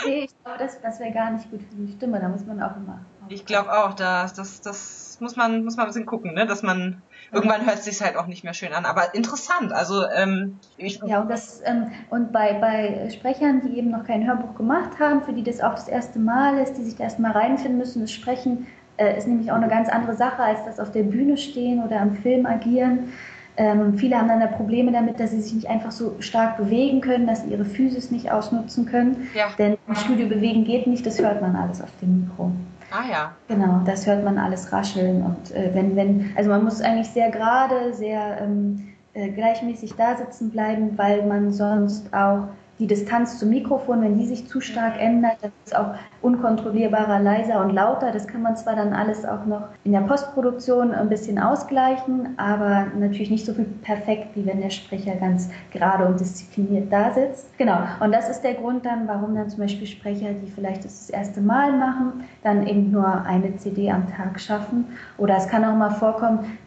[0.06, 2.20] nee, ich glaube, das, das wäre gar nicht gut für die Stimme.
[2.20, 3.00] Da muss man auch immer.
[3.28, 6.46] Ich glaube auch, das, das, das muss man, muss man ein bisschen gucken, ne?
[6.46, 8.84] dass man irgendwann hört es sich halt auch nicht mehr schön an.
[8.84, 9.72] Aber interessant.
[9.72, 14.26] Also ähm, ich ja und das ähm, und bei bei Sprechern, die eben noch kein
[14.26, 17.32] Hörbuch gemacht haben, für die das auch das erste Mal ist, die sich da erstmal
[17.32, 20.92] reinfinden müssen, das Sprechen äh, ist nämlich auch eine ganz andere Sache als das auf
[20.92, 23.12] der Bühne stehen oder am Film agieren.
[23.56, 27.00] Ähm, viele haben dann da Probleme damit, dass sie sich nicht einfach so stark bewegen
[27.00, 29.28] können, dass sie ihre Physis nicht ausnutzen können.
[29.34, 29.48] Ja.
[29.58, 32.52] Denn im Studio bewegen geht nicht, das hört man alles auf dem Mikro.
[32.90, 33.32] Ah ja.
[33.48, 37.30] Genau, das hört man alles rascheln und äh, wenn, wenn, also man muss eigentlich sehr
[37.30, 42.48] gerade, sehr ähm, äh, gleichmäßig da sitzen bleiben, weil man sonst auch
[42.78, 47.60] die Distanz zum Mikrofon, wenn die sich zu stark ändert, das ist auch unkontrollierbarer, leiser
[47.60, 48.12] und lauter.
[48.12, 52.86] Das kann man zwar dann alles auch noch in der Postproduktion ein bisschen ausgleichen, aber
[52.98, 57.56] natürlich nicht so viel perfekt, wie wenn der Sprecher ganz gerade und diszipliniert da sitzt.
[57.58, 57.78] Genau.
[58.00, 61.10] Und das ist der Grund dann, warum dann zum Beispiel Sprecher, die vielleicht das, das
[61.10, 64.86] erste Mal machen, dann eben nur eine CD am Tag schaffen.
[65.16, 66.58] Oder es kann auch mal vorkommen,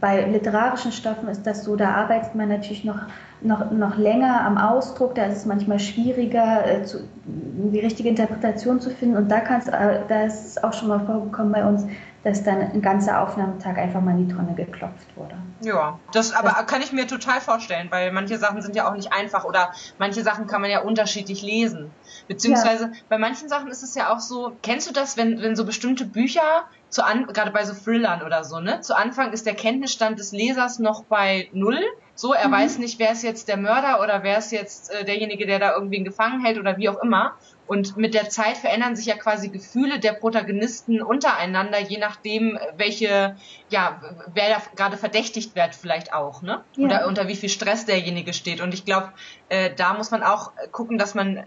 [0.00, 3.00] bei literarischen Stoffen ist das so, da arbeitet man natürlich noch
[3.40, 8.80] noch, noch länger am Ausdruck, da ist es manchmal schwieriger, äh, zu, die richtige Interpretation
[8.80, 9.16] zu finden.
[9.16, 11.84] Und da, kann's, äh, da ist es auch schon mal vorgekommen bei uns,
[12.24, 15.36] dass dann ein ganzer Aufnahmetag einfach mal in die Tonne geklopft wurde.
[15.60, 18.94] Ja, das aber das, kann ich mir total vorstellen, weil manche Sachen sind ja auch
[18.94, 21.92] nicht einfach oder manche Sachen kann man ja unterschiedlich lesen.
[22.26, 22.90] Beziehungsweise ja.
[23.08, 26.04] bei manchen Sachen ist es ja auch so, kennst du das, wenn, wenn so bestimmte
[26.04, 28.80] Bücher zu an, gerade bei so Thrillern oder so, ne?
[28.80, 31.80] Zu Anfang ist der Kenntnisstand des Lesers noch bei null
[32.18, 32.52] so, er mhm.
[32.52, 35.72] weiß nicht, wer ist jetzt der Mörder oder wer ist jetzt äh, derjenige, der da
[35.72, 37.36] irgendwie gefangen hält oder wie auch immer.
[37.68, 43.36] Und mit der Zeit verändern sich ja quasi Gefühle der Protagonisten untereinander, je nachdem, welche,
[43.68, 44.00] ja,
[44.34, 46.64] wer da gerade verdächtigt wird vielleicht auch, ne?
[46.74, 46.86] Ja.
[46.86, 48.60] Oder unter wie viel Stress derjenige steht.
[48.60, 49.12] Und ich glaube,
[49.48, 51.44] äh, da muss man auch gucken, dass man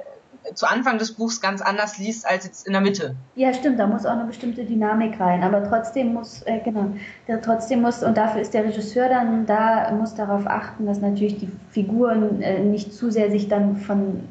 [0.54, 3.16] zu Anfang des Buchs ganz anders liest als jetzt in der Mitte.
[3.36, 5.44] Ja, stimmt, da muss auch eine bestimmte Dynamik rein.
[5.44, 6.88] Aber trotzdem muss, äh, genau,
[7.28, 11.38] der, trotzdem muss, und dafür ist der Regisseur dann da, muss darauf achten, dass natürlich
[11.38, 14.22] die Figuren äh, nicht zu sehr sich dann von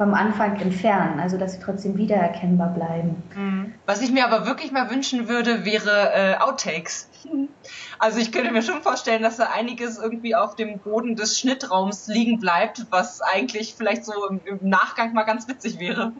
[0.00, 3.22] vom Anfang entfernen, also dass sie trotzdem wiedererkennbar bleiben.
[3.36, 3.74] Mhm.
[3.84, 7.10] Was ich mir aber wirklich mal wünschen würde, wäre äh, Outtakes.
[7.98, 12.08] Also ich könnte mir schon vorstellen, dass da einiges irgendwie auf dem Boden des Schnittraums
[12.08, 16.12] liegen bleibt, was eigentlich vielleicht so im, im Nachgang mal ganz witzig wäre.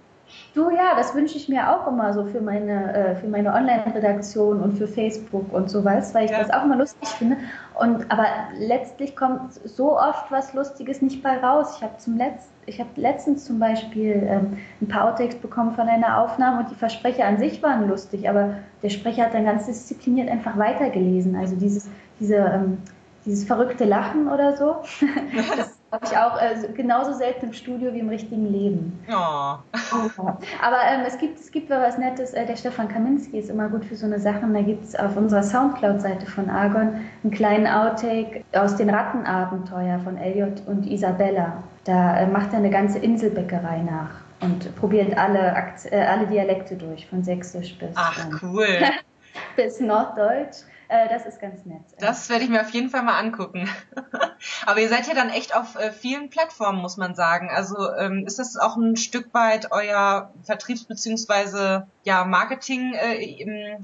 [0.55, 4.61] Du ja, das wünsche ich mir auch immer so für meine, äh, für meine Online-Redaktion
[4.61, 6.41] und für Facebook und sowas, weil ich ja.
[6.41, 7.37] das auch mal lustig finde.
[7.79, 8.27] Und aber
[8.59, 11.77] letztlich kommt so oft was Lustiges nicht bei raus.
[11.77, 15.89] Ich habe zum letzten ich habe letztens zum Beispiel ähm, ein paar Outtakes bekommen von
[15.89, 19.67] einer Aufnahme und die Versprecher an sich waren lustig, aber der Sprecher hat dann ganz
[19.67, 21.35] diszipliniert einfach weitergelesen.
[21.35, 21.89] Also dieses,
[22.21, 22.79] diese, ähm,
[23.27, 24.77] dieses verrückte Lachen oder so,
[25.57, 29.05] das, glaube ich, auch äh, genauso selten im Studio wie im richtigen Leben.
[29.09, 29.57] Oh.
[30.63, 32.35] Aber ähm, es, gibt, es gibt was Nettes.
[32.35, 34.55] Äh, der Stefan Kaminski ist immer gut für so eine Sachen.
[34.55, 40.17] Da gibt es auf unserer Soundcloud-Seite von Argon einen kleinen Outtake aus den Rattenabenteuer von
[40.17, 41.65] Elliot und Isabella.
[41.85, 46.77] Da äh, macht er eine ganze Inselbäckerei nach und probiert alle, Akt, äh, alle Dialekte
[46.77, 48.81] durch, von Sächsisch bis, Ach, cool.
[49.57, 50.59] bis Norddeutsch.
[50.89, 51.83] Äh, das ist ganz nett.
[51.99, 53.69] Das werde ich mir auf jeden Fall mal angucken.
[54.67, 57.49] Aber ihr seid ja dann echt auf äh, vielen Plattformen, muss man sagen.
[57.49, 61.85] Also ähm, ist das auch ein Stück weit euer Vertriebs- bzw.
[62.03, 63.79] ja, Marketing äh,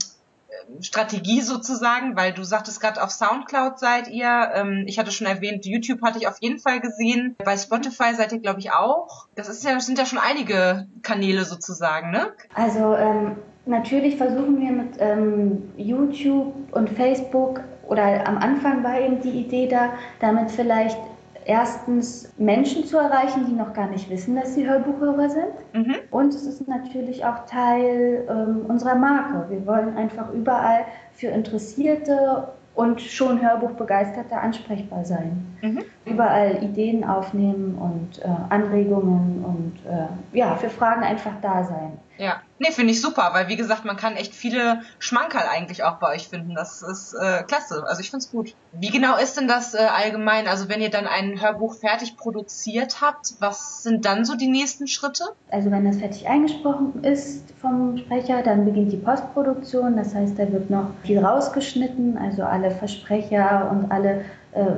[0.80, 4.50] Strategie sozusagen, weil du sagtest gerade auf Soundcloud seid ihr.
[4.54, 7.36] Ähm, ich hatte schon erwähnt, YouTube hatte ich auf jeden Fall gesehen.
[7.44, 9.26] Bei Spotify seid ihr, glaube ich, auch.
[9.34, 12.32] Das ist ja, sind ja schon einige Kanäle sozusagen, ne?
[12.54, 19.20] Also ähm, natürlich versuchen wir mit ähm, YouTube und Facebook oder am Anfang war eben
[19.20, 20.98] die Idee da, damit vielleicht
[21.46, 25.54] erstens Menschen zu erreichen, die noch gar nicht wissen, dass sie Hörbuchhörer sind.
[25.72, 25.94] Mhm.
[26.10, 29.48] Und es ist natürlich auch Teil ähm, unserer Marke.
[29.48, 35.46] Wir wollen einfach überall für Interessierte und schon Hörbuchbegeisterte ansprechbar sein.
[35.62, 35.84] Mhm.
[36.06, 41.98] Überall Ideen aufnehmen und äh, Anregungen und äh, ja, für Fragen einfach da sein.
[42.18, 45.96] Ja, nee, finde ich super, weil wie gesagt, man kann echt viele Schmankerl eigentlich auch
[45.96, 46.54] bei euch finden.
[46.54, 47.84] Das ist äh, klasse.
[47.86, 48.54] Also ich finde es gut.
[48.72, 50.48] Wie genau ist denn das äh, allgemein?
[50.48, 54.86] Also wenn ihr dann ein Hörbuch fertig produziert habt, was sind dann so die nächsten
[54.86, 55.24] Schritte?
[55.50, 59.96] Also wenn das fertig eingesprochen ist vom Sprecher, dann beginnt die Postproduktion.
[59.96, 64.24] Das heißt, da wird noch viel rausgeschnitten, also alle Versprecher und alle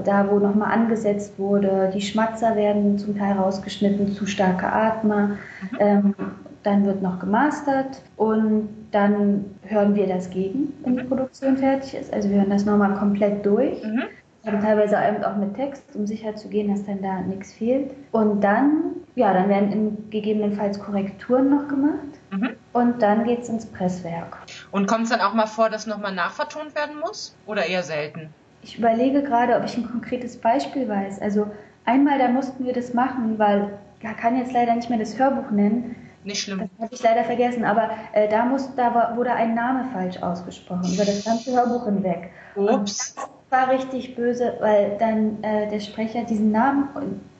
[0.05, 1.91] da, wo nochmal angesetzt wurde.
[1.95, 5.29] Die Schmatzer werden zum Teil rausgeschnitten, zu starke Atmer.
[5.73, 5.79] Mhm.
[5.79, 6.15] Ähm,
[6.63, 11.09] dann wird noch gemastert und dann hören wir das gegen, wenn die mhm.
[11.09, 12.13] Produktion fertig ist.
[12.13, 13.83] Also wir hören das nochmal komplett durch.
[13.85, 14.03] Mhm.
[14.45, 17.91] Aber teilweise auch mit Text, um sicher zu gehen, dass dann da nichts fehlt.
[18.13, 21.99] Und dann, ja, dann werden in, gegebenenfalls Korrekturen noch gemacht.
[22.31, 22.51] Mhm.
[22.73, 24.39] Und dann geht es ins Presswerk.
[24.71, 27.37] Und kommt es dann auch mal vor, dass nochmal nachvertont werden muss?
[27.47, 28.33] Oder eher selten?
[28.63, 31.21] Ich überlege gerade, ob ich ein konkretes Beispiel weiß.
[31.21, 31.51] Also
[31.85, 35.51] einmal, da mussten wir das machen, weil, ich kann jetzt leider nicht mehr das Hörbuch
[35.51, 36.59] nennen, nicht schlimm.
[36.59, 40.93] Das habe ich leider vergessen, aber äh, da, muss, da wurde ein Name falsch ausgesprochen,
[40.93, 42.31] über das ganze Hörbuch hinweg.
[42.55, 43.15] Ups.
[43.51, 46.89] War richtig böse, weil dann äh, der Sprecher diesen Namen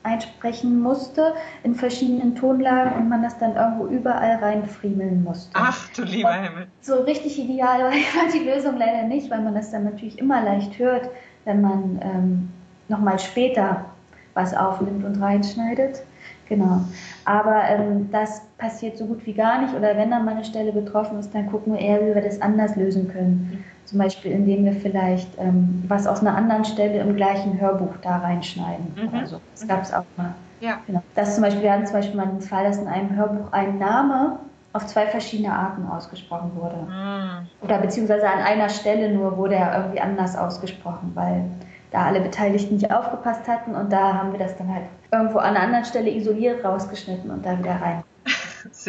[0.03, 5.51] einsprechen musste in verschiedenen Tonlagen und man das dann irgendwo überall reinfriemeln musste.
[5.53, 6.67] Ach du lieber und Himmel.
[6.81, 7.91] So richtig ideal war
[8.33, 11.09] die Lösung leider nicht, weil man das dann natürlich immer leicht hört,
[11.45, 12.49] wenn man ähm,
[12.87, 13.85] nochmal später
[14.33, 16.01] was aufnimmt und reinschneidet.
[16.47, 16.81] Genau.
[17.25, 19.75] Aber ähm, das passiert so gut wie gar nicht.
[19.75, 22.41] Oder wenn dann mal eine Stelle betroffen ist, dann gucken wir eher, wie wir das
[22.41, 23.63] anders lösen können.
[23.89, 23.97] Mhm.
[23.97, 28.17] Zum Beispiel, indem wir vielleicht ähm, was aus einer anderen Stelle im gleichen Hörbuch da
[28.17, 28.93] reinschneiden.
[28.95, 29.09] Mhm.
[29.09, 29.41] Oder so.
[29.51, 30.35] Das gab es auch mal.
[30.59, 30.79] Ja.
[30.85, 31.01] Genau.
[31.15, 33.77] Das zum Beispiel, wir hatten zum Beispiel mal den Fall, dass in einem Hörbuch ein
[33.79, 34.39] Name
[34.73, 36.75] auf zwei verschiedene Arten ausgesprochen wurde.
[36.75, 37.49] Mhm.
[37.61, 41.49] Oder beziehungsweise an einer Stelle nur wurde er irgendwie anders ausgesprochen, weil
[41.91, 45.55] da alle Beteiligten nicht aufgepasst hatten und da haben wir das dann halt irgendwo an
[45.55, 48.03] einer anderen Stelle isoliert rausgeschnitten und da wieder rein.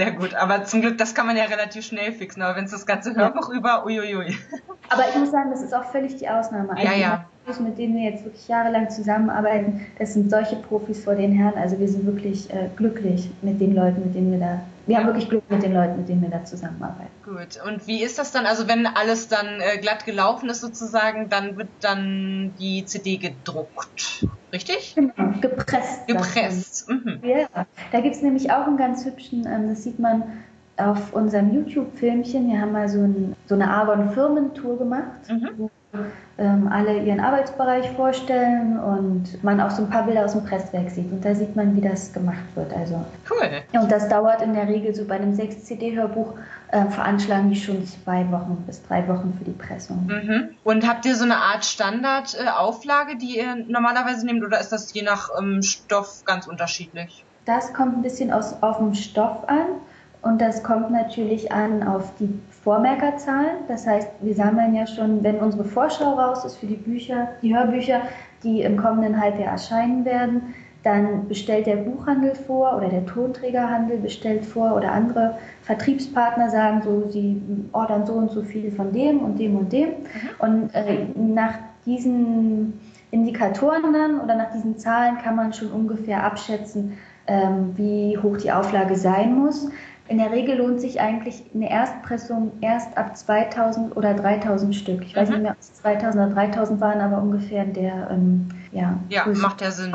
[0.01, 2.71] Sehr gut, aber zum Glück, das kann man ja relativ schnell fixen, aber wenn es
[2.71, 3.59] das ganze Hörbuch ja.
[3.59, 4.35] über, uiuiui.
[4.89, 6.71] Aber ich muss sagen, das ist auch völlig die Ausnahme.
[6.71, 7.25] Also ja, ja.
[7.45, 11.59] Profis, mit denen wir jetzt wirklich jahrelang zusammenarbeiten, das sind solche Profis vor den Herren.
[11.59, 15.07] Also wir sind wirklich äh, glücklich mit den Leuten, mit denen wir da wir haben
[15.07, 17.11] wirklich Glück mit den Leuten, mit denen wir da zusammenarbeiten.
[17.25, 17.63] Gut.
[17.65, 18.47] Und wie ist das dann?
[18.47, 24.27] Also wenn alles dann äh, glatt gelaufen ist sozusagen, dann wird dann die CD gedruckt,
[24.53, 24.95] richtig?
[24.95, 26.07] Genau, gepresst.
[26.07, 26.89] Gepresst.
[26.89, 27.21] Mhm.
[27.23, 27.47] Ja,
[27.93, 30.23] da gibt es nämlich auch einen ganz hübschen, ähm, das sieht man
[30.77, 32.49] auf unserem YouTube-Filmchen.
[32.49, 35.49] Wir haben mal so, ein, so eine Argon-Firmentour gemacht, mhm.
[35.59, 35.71] wo
[36.39, 40.91] ähm, alle ihren Arbeitsbereich vorstellen und man auch so ein paar Bilder aus dem Presswerk
[40.91, 41.11] sieht.
[41.11, 42.73] Und da sieht man, wie das gemacht wird.
[42.73, 43.81] Also, cool.
[43.81, 46.35] Und das dauert in der Regel so bei einem 6-CD-Hörbuch,
[46.73, 50.07] äh, veranschlagen die schon zwei Wochen bis drei Wochen für die Pressung.
[50.07, 50.51] Mhm.
[50.65, 54.93] Und habt ihr so eine Art Standardauflage, äh, die ihr normalerweise nehmt, oder ist das
[54.93, 57.25] je nach ähm, Stoff ganz unterschiedlich?
[57.45, 59.67] Das kommt ein bisschen aus, auf den Stoff an.
[60.23, 62.29] Und das kommt natürlich an auf die
[62.63, 63.65] Vormerkerzahlen.
[63.69, 67.57] Das heißt, wir sammeln ja schon, wenn unsere Vorschau raus ist für die Bücher, die
[67.57, 68.03] Hörbücher,
[68.43, 74.47] die im kommenden Halbjahr erscheinen werden, dann bestellt der Buchhandel vor oder der Tonträgerhandel bestellt
[74.47, 77.40] vor oder andere Vertriebspartner sagen so, sie
[77.73, 79.88] ordern so und so viel von dem und dem und dem.
[79.88, 79.95] Mhm.
[80.38, 86.97] Und äh, nach diesen Indikatoren dann oder nach diesen Zahlen kann man schon ungefähr abschätzen,
[87.27, 89.69] ähm, wie hoch die Auflage sein muss.
[90.09, 95.03] In der Regel lohnt sich eigentlich eine Erstpressung erst ab 2000 oder 3000 Stück.
[95.03, 95.35] Ich weiß mhm.
[95.35, 98.99] nicht mehr, ob es 2000 oder 3000 waren, aber ungefähr der, ähm, ja.
[99.09, 99.95] Ja, macht ja Sinn.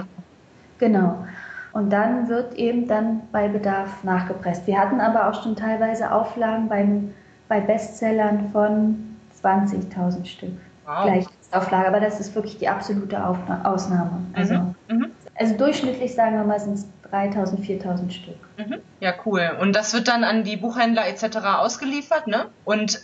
[0.77, 1.25] Genau.
[1.73, 4.65] Und dann wird eben dann bei Bedarf nachgepresst.
[4.65, 7.13] Wir hatten aber auch schon teilweise Auflagen beim,
[7.49, 10.53] bei Bestsellern von 20.000 Stück.
[10.85, 11.03] Wow.
[11.03, 14.21] Gleichheitsauflage, aber das ist wirklich die absolute Ausnahme.
[14.33, 14.75] Also, mhm.
[14.87, 15.11] Mhm.
[15.35, 18.37] Also durchschnittlich sagen wir mal sind es 3000, 4000 Stück.
[18.57, 18.81] Mhm.
[18.99, 19.57] Ja, cool.
[19.59, 21.37] Und das wird dann an die Buchhändler etc.
[21.57, 22.47] ausgeliefert, ne?
[22.63, 23.01] Und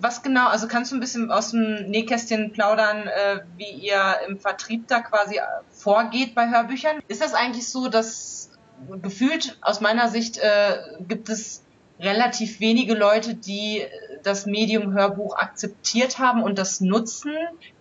[0.00, 4.38] was genau, also kannst du ein bisschen aus dem Nähkästchen plaudern, äh, wie ihr im
[4.38, 6.98] Vertrieb da quasi äh, vorgeht bei Hörbüchern?
[7.08, 8.50] Ist das eigentlich so, dass
[9.02, 11.62] gefühlt aus meiner Sicht äh, gibt es
[12.00, 13.82] relativ wenige Leute, die
[14.22, 17.32] das Medium Hörbuch akzeptiert haben und das nutzen.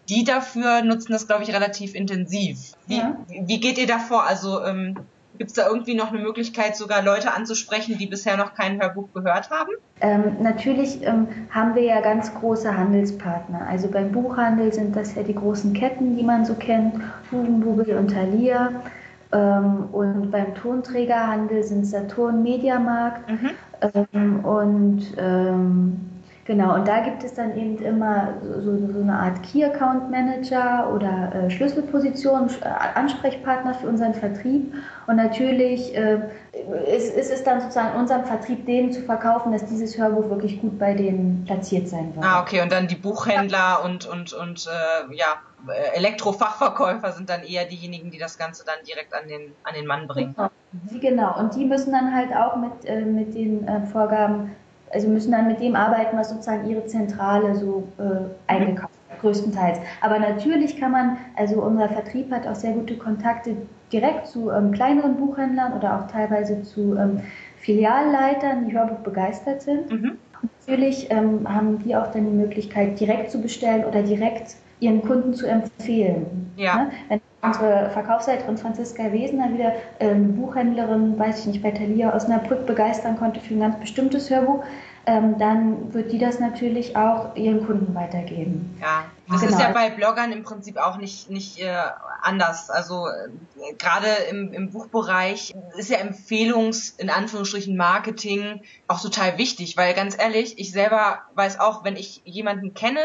[0.09, 2.73] Die dafür nutzen das, glaube ich, relativ intensiv.
[2.85, 3.17] Wie, ja.
[3.27, 4.23] wie geht ihr da vor?
[4.23, 4.95] Also ähm,
[5.37, 9.09] Gibt es da irgendwie noch eine Möglichkeit, sogar Leute anzusprechen, die bisher noch kein Hörbuch
[9.13, 9.69] gehört haben?
[10.01, 13.67] Ähm, natürlich ähm, haben wir ja ganz große Handelspartner.
[13.69, 16.95] Also beim Buchhandel sind das ja die großen Ketten, die man so kennt,
[17.31, 18.71] Hugenbubel und Thalia.
[19.31, 23.49] Ähm, und beim Tonträgerhandel sind Saturn, Mediamarkt mhm.
[24.13, 25.99] ähm, und ähm,
[26.47, 30.89] Genau, und da gibt es dann eben immer so, so eine Art Key Account Manager
[30.93, 34.73] oder äh, Schlüsselposition, äh, Ansprechpartner für unseren Vertrieb.
[35.07, 36.19] Und natürlich äh,
[36.87, 40.79] ist, ist, es dann sozusagen unserem Vertrieb denen zu verkaufen, dass dieses Hörbuch wirklich gut
[40.79, 42.25] bei denen platziert sein wird.
[42.25, 45.25] Ah, okay, und dann die Buchhändler und, und, und äh, ja,
[45.95, 50.07] Elektrofachverkäufer sind dann eher diejenigen, die das Ganze dann direkt an den, an den Mann
[50.07, 50.33] bringen.
[50.37, 50.99] Genau.
[51.01, 51.39] genau.
[51.39, 54.55] und die müssen dann halt auch mit, äh, mit den äh, Vorgaben
[54.91, 59.79] also müssen dann mit dem arbeiten, was sozusagen ihre Zentrale so äh, eingekauft hat, größtenteils.
[60.01, 63.55] Aber natürlich kann man, also unser Vertrieb hat auch sehr gute Kontakte
[63.91, 67.21] direkt zu ähm, kleineren Buchhändlern oder auch teilweise zu ähm,
[67.57, 69.91] Filialleitern, die Hörbuch begeistert sind.
[69.91, 70.17] Mhm.
[70.67, 75.33] Natürlich ähm, haben die auch dann die Möglichkeit, direkt zu bestellen oder direkt ihren Kunden
[75.33, 76.51] zu empfehlen.
[76.55, 76.75] Ja.
[76.75, 76.91] Ne?
[77.09, 83.17] Wenn unsere Verkaufsleiterin Franziska Wesener wieder eine Buchhändlerin, weiß ich nicht, bei Thalia Osnabrück begeistern
[83.17, 84.63] konnte für ein ganz bestimmtes Hörbuch,
[85.05, 88.77] ähm, dann wird die das natürlich auch ihren Kunden weitergeben.
[88.81, 89.53] Ja, das genau.
[89.53, 91.75] ist ja bei Bloggern im Prinzip auch nicht, nicht äh,
[92.21, 92.69] anders.
[92.69, 99.75] Also äh, gerade im, im Buchbereich ist ja Empfehlungs, in Anführungsstrichen, Marketing auch total wichtig,
[99.75, 103.01] weil ganz ehrlich, ich selber weiß auch, wenn ich jemanden kenne,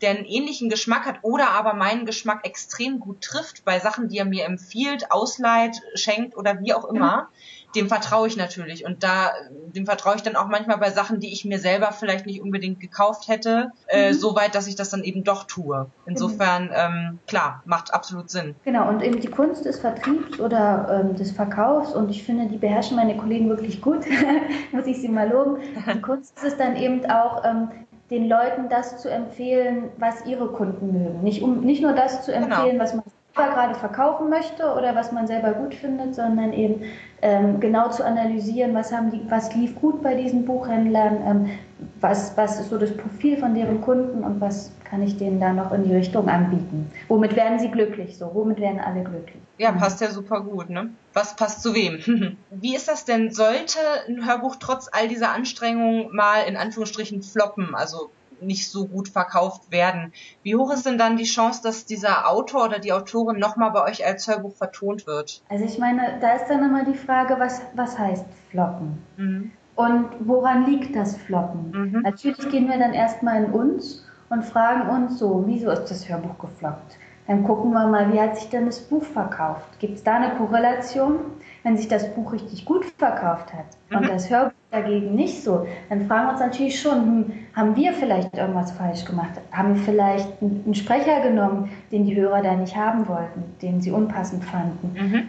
[0.00, 4.18] der einen ähnlichen Geschmack hat oder aber meinen Geschmack extrem gut trifft bei Sachen, die
[4.18, 8.84] er mir empfiehlt, ausleiht, schenkt oder wie auch immer, mhm dem vertraue ich natürlich.
[8.84, 9.30] Und da,
[9.74, 12.80] dem vertraue ich dann auch manchmal bei Sachen, die ich mir selber vielleicht nicht unbedingt
[12.80, 14.14] gekauft hätte, äh, mhm.
[14.14, 15.86] so weit, dass ich das dann eben doch tue.
[16.06, 18.54] Insofern, ähm, klar, macht absolut Sinn.
[18.64, 22.56] Genau, und eben die Kunst des Vertriebs oder ähm, des Verkaufs, und ich finde, die
[22.56, 24.04] beherrschen meine Kollegen wirklich gut,
[24.72, 25.58] muss ich sie mal loben.
[25.94, 27.68] Die Kunst ist es dann eben auch, ähm,
[28.10, 31.22] den Leuten das zu empfehlen, was ihre Kunden mögen.
[31.22, 32.46] Nicht, um, nicht nur das zu genau.
[32.46, 32.84] empfehlen, genau.
[32.84, 33.04] was man
[33.44, 36.82] gerade verkaufen möchte oder was man selber gut findet, sondern eben
[37.22, 41.50] ähm, genau zu analysieren, was, haben die, was lief gut bei diesen Buchhändlern, ähm,
[42.00, 45.52] was, was ist so das Profil von deren Kunden und was kann ich denen da
[45.52, 46.90] noch in die Richtung anbieten.
[47.08, 48.16] Womit werden sie glücklich?
[48.16, 49.42] So, womit werden alle glücklich?
[49.58, 50.90] Ja, passt ja super gut, ne?
[51.12, 52.36] Was passt zu wem?
[52.50, 53.32] Wie ist das denn?
[53.32, 57.74] Sollte ein Hörbuch trotz all dieser Anstrengungen mal in Anführungsstrichen floppen?
[57.74, 60.12] Also nicht so gut verkauft werden.
[60.42, 63.82] Wie hoch ist denn dann die Chance, dass dieser Autor oder die Autorin nochmal bei
[63.84, 65.42] euch als Hörbuch vertont wird?
[65.48, 69.02] Also ich meine, da ist dann immer die Frage, was, was heißt floppen?
[69.16, 69.52] Mhm.
[69.74, 71.70] Und woran liegt das Floppen?
[71.70, 72.00] Mhm.
[72.02, 76.38] Natürlich gehen wir dann erstmal in uns und fragen uns so, wieso ist das Hörbuch
[76.38, 76.96] gefloppt?
[77.26, 79.78] Dann gucken wir mal, wie hat sich denn das Buch verkauft?
[79.80, 81.18] Gibt es da eine Korrelation?
[81.64, 83.98] Wenn sich das Buch richtig gut verkauft hat mhm.
[83.98, 87.92] und das Hörbuch dagegen nicht so, dann fragen wir uns natürlich schon, hm, haben wir
[87.92, 89.40] vielleicht irgendwas falsch gemacht?
[89.52, 93.90] Haben wir vielleicht einen Sprecher genommen, den die Hörer da nicht haben wollten, den sie
[93.90, 94.92] unpassend fanden?
[94.94, 95.28] Mhm.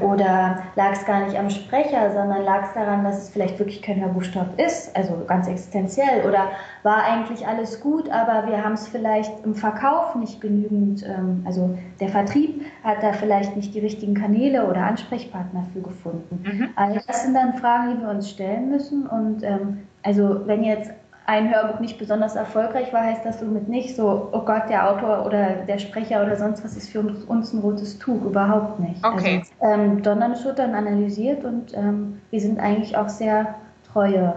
[0.00, 3.82] Oder lag es gar nicht am Sprecher, sondern lag es daran, dass es vielleicht wirklich
[3.82, 6.26] kein Hörbuchstopp ist, also ganz existenziell?
[6.26, 6.48] Oder
[6.82, 11.76] war eigentlich alles gut, aber wir haben es vielleicht im Verkauf nicht genügend, ähm, also
[12.00, 16.42] der Vertrieb hat da vielleicht nicht die richtigen Kanäle oder Ansprechpartner für gefunden.
[16.42, 16.68] Mhm.
[16.76, 19.06] Also das sind dann Fragen, die wir uns stellen müssen.
[19.06, 20.92] Und ähm, also wenn jetzt
[21.26, 25.26] ein Hörbuch nicht besonders erfolgreich war, heißt das somit nicht so, oh Gott, der Autor
[25.26, 29.04] oder der Sprecher oder sonst was ist für uns ein rotes Tuch, überhaupt nicht.
[29.04, 29.42] Okay.
[29.60, 33.56] Also, ähm, sondern es wird dann analysiert und ähm, wir sind eigentlich auch sehr
[33.92, 34.34] treue,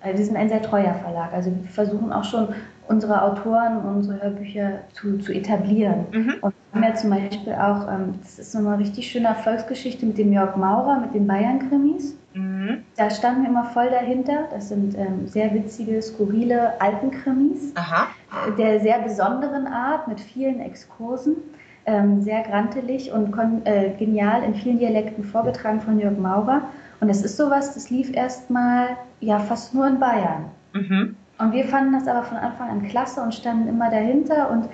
[0.00, 1.32] also wir sind ein sehr treuer Verlag.
[1.34, 2.48] Also wir versuchen auch schon
[2.88, 6.06] unsere Autoren, unsere Hörbücher zu, zu etablieren.
[6.12, 6.34] Mhm.
[6.40, 10.04] Und wir haben ja zum Beispiel auch, ähm, das ist so eine richtig schöne Erfolgsgeschichte
[10.06, 12.16] mit dem Jörg Maurer, mit den Bayern-Krimis.
[12.34, 12.82] Mhm.
[12.96, 14.48] Da standen wir immer voll dahinter.
[14.50, 17.72] Das sind ähm, sehr witzige, skurrile Alpenkrimis.
[17.76, 18.08] Aha.
[18.48, 21.36] Äh, der sehr besonderen Art mit vielen Exkursen.
[21.84, 26.62] ähm, sehr grantelig und äh, genial in vielen Dialekten vorgetragen von Jörg Maurer.
[27.00, 30.44] Und es ist sowas, das lief erstmal ja fast nur in Bayern.
[30.74, 31.16] Mhm.
[31.38, 34.68] Und wir fanden das aber von Anfang an klasse und standen immer dahinter und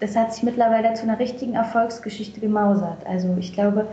[0.00, 3.06] das hat sich mittlerweile zu einer richtigen Erfolgsgeschichte gemausert.
[3.06, 3.88] Also ich glaube,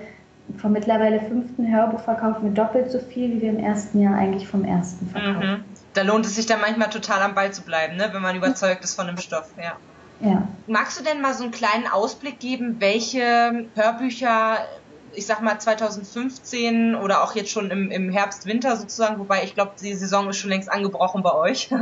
[0.58, 4.48] vom mittlerweile fünften Hörbuch verkaufen wir doppelt so viel, wie wir im ersten Jahr eigentlich
[4.48, 5.50] vom ersten verkaufen.
[5.50, 5.64] Mhm.
[5.94, 8.10] Da lohnt es sich dann manchmal total am Ball zu bleiben, ne?
[8.12, 9.50] wenn man überzeugt ist von dem Stoff.
[9.58, 9.74] Ja.
[10.22, 10.48] Ja.
[10.68, 14.58] Magst du denn mal so einen kleinen Ausblick geben, welche Hörbücher,
[15.14, 19.54] ich sag mal 2015 oder auch jetzt schon im, im Herbst, Winter sozusagen, wobei ich
[19.54, 21.70] glaube, die Saison ist schon längst angebrochen bei euch.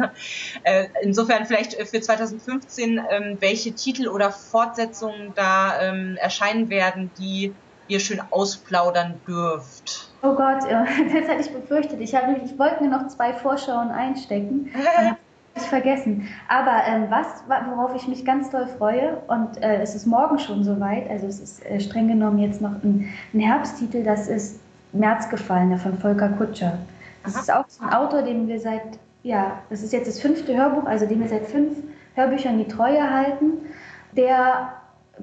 [0.64, 7.54] Äh, insofern vielleicht für 2015, ähm, welche Titel oder Fortsetzungen da ähm, erscheinen werden, die
[7.88, 10.10] ihr schön ausplaudern dürft.
[10.22, 12.00] Oh Gott, das hatte ich befürchtet.
[12.02, 14.72] Ich, hab, ich wollte mir noch zwei Vorschauen einstecken.
[15.66, 16.28] vergessen.
[16.48, 20.64] Aber ähm, was, worauf ich mich ganz doll freue, und äh, es ist morgen schon
[20.64, 24.60] soweit, also es ist äh, streng genommen jetzt noch ein, ein Herbsttitel, das ist
[24.94, 26.80] Märzgefallene von Volker Kutscher.
[27.24, 27.42] Das Aha.
[27.42, 30.86] ist auch so ein Autor, den wir seit, ja, das ist jetzt das fünfte Hörbuch,
[30.86, 31.78] also dem wir seit fünf
[32.16, 33.54] Hörbüchern die Treue halten,
[34.16, 34.74] der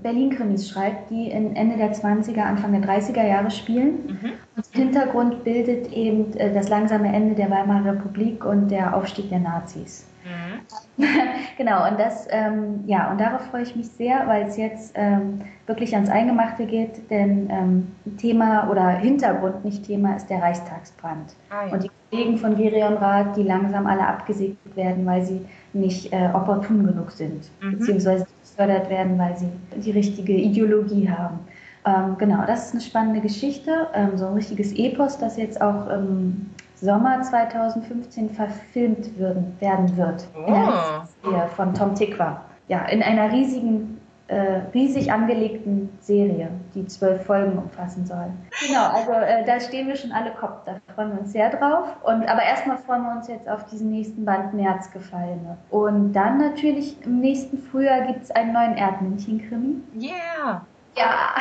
[0.02, 4.18] Berlin-Krimis schreibt, die in Ende der 20er, Anfang der 30er Jahre spielen.
[4.22, 4.32] Mhm.
[4.56, 9.40] Und Hintergrund bildet eben äh, das langsame Ende der Weimarer Republik und der Aufstieg der
[9.40, 10.06] Nazis.
[10.26, 11.04] Mhm.
[11.56, 15.40] genau, und das, ähm, ja, und darauf freue ich mich sehr, weil es jetzt ähm,
[15.66, 21.34] wirklich ans Eingemachte geht, denn ähm, Thema oder Hintergrund, nicht Thema, ist der Reichstagsbrand.
[21.50, 21.72] Ah, ja.
[21.72, 26.30] Und die Kollegen von Gerion Rath, die langsam alle abgesägt werden, weil sie nicht äh,
[26.32, 27.78] opportun genug sind, mhm.
[27.78, 28.26] beziehungsweise
[28.56, 31.40] gefördert werden, weil sie die richtige Ideologie haben.
[31.84, 35.88] Ähm, genau, das ist eine spannende Geschichte, ähm, so ein richtiges Epos, das jetzt auch
[35.88, 40.26] im Sommer 2015 verfilmt würden, werden wird.
[40.34, 41.38] Oh.
[41.54, 42.42] von Tom Tikva.
[42.68, 43.95] Ja, in einer riesigen
[44.28, 48.26] äh, riesig angelegten Serie, die zwölf Folgen umfassen soll.
[48.66, 51.88] Genau, also äh, da stehen wir schon alle Kopf, da freuen wir uns sehr drauf.
[52.02, 55.56] Und aber erstmal freuen wir uns jetzt auf diesen nächsten Band Märzgefallene.
[55.70, 59.82] Und dann natürlich im nächsten Frühjahr gibt es einen neuen Erdmännchen-Krimi.
[59.94, 60.66] Yeah!
[60.96, 61.34] Ja,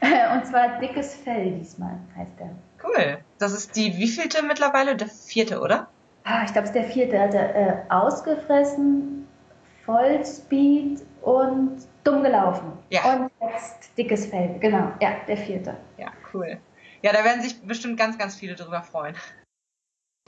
[0.34, 2.50] und zwar Dickes Fell diesmal heißt der.
[2.82, 3.18] Cool.
[3.38, 4.96] Das ist die wievielte mittlerweile?
[4.96, 5.88] Der vierte, oder?
[6.24, 7.16] Ah, ich glaube, es ist der vierte.
[7.16, 9.26] Er hat äh, ausgefressen,
[9.90, 12.72] Vollspeed und dumm gelaufen.
[12.90, 13.12] Ja.
[13.12, 14.56] Und jetzt dickes Fell.
[14.60, 15.76] Genau, ja, der vierte.
[15.98, 16.58] Ja, cool.
[17.02, 19.16] Ja, da werden sich bestimmt ganz, ganz viele drüber freuen.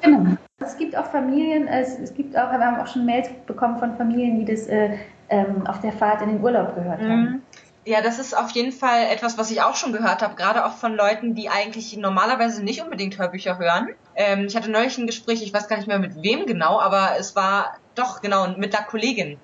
[0.02, 0.36] Genau.
[0.58, 3.96] Es gibt auch Familien, es, es gibt auch, wir haben auch schon Mails bekommen von
[3.96, 4.98] Familien, die das äh,
[5.28, 7.10] ähm, auf der Fahrt in den Urlaub gehört mhm.
[7.10, 7.42] haben.
[7.84, 10.74] Ja, das ist auf jeden Fall etwas, was ich auch schon gehört habe, gerade auch
[10.74, 13.88] von Leuten, die eigentlich normalerweise nicht unbedingt Hörbücher hören.
[14.14, 17.16] Ähm, ich hatte neulich ein Gespräch, ich weiß gar nicht mehr mit wem genau, aber
[17.18, 19.38] es war doch genau mit einer Kollegin.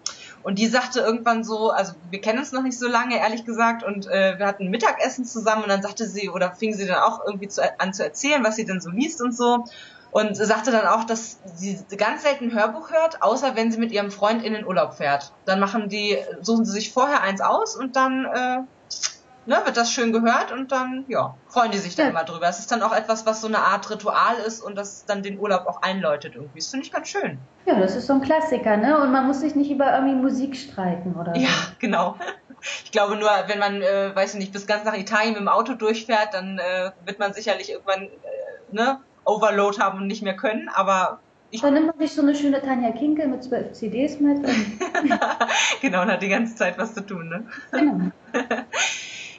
[0.48, 3.82] Und die sagte irgendwann so, also wir kennen uns noch nicht so lange, ehrlich gesagt,
[3.82, 7.20] und äh, wir hatten Mittagessen zusammen und dann sagte sie, oder fing sie dann auch
[7.26, 9.66] irgendwie zu, an zu erzählen, was sie denn so liest und so.
[10.10, 14.10] Und sagte dann auch, dass sie ganz selten Hörbuch hört, außer wenn sie mit ihrem
[14.10, 15.34] Freund in den Urlaub fährt.
[15.44, 18.60] Dann machen die, suchen sie sich vorher eins aus und dann äh,
[19.48, 22.10] ne, wird das schön gehört und dann, ja, freuen die sich da ja.
[22.10, 22.48] immer drüber.
[22.48, 25.38] Es ist dann auch etwas, was so eine Art Ritual ist und das dann den
[25.38, 26.58] Urlaub auch einläutet irgendwie.
[26.58, 27.38] Das finde ich ganz schön.
[27.64, 29.00] Ja, das ist so ein Klassiker, ne?
[29.00, 31.40] Und man muss sich nicht über irgendwie Musik streiten oder so.
[31.40, 32.16] Ja, genau.
[32.84, 35.48] Ich glaube nur, wenn man, äh, weiß ich nicht, bis ganz nach Italien mit dem
[35.48, 38.08] Auto durchfährt, dann äh, wird man sicherlich irgendwann, äh,
[38.72, 41.20] ne, Overload haben und nicht mehr können, aber
[41.50, 44.42] ich dann nimmt man sich so eine schöne Tanja Kinkel mit zwölf CDs mit.
[45.80, 47.46] genau, und hat die ganze Zeit was zu tun, ne?
[47.72, 48.10] Genau.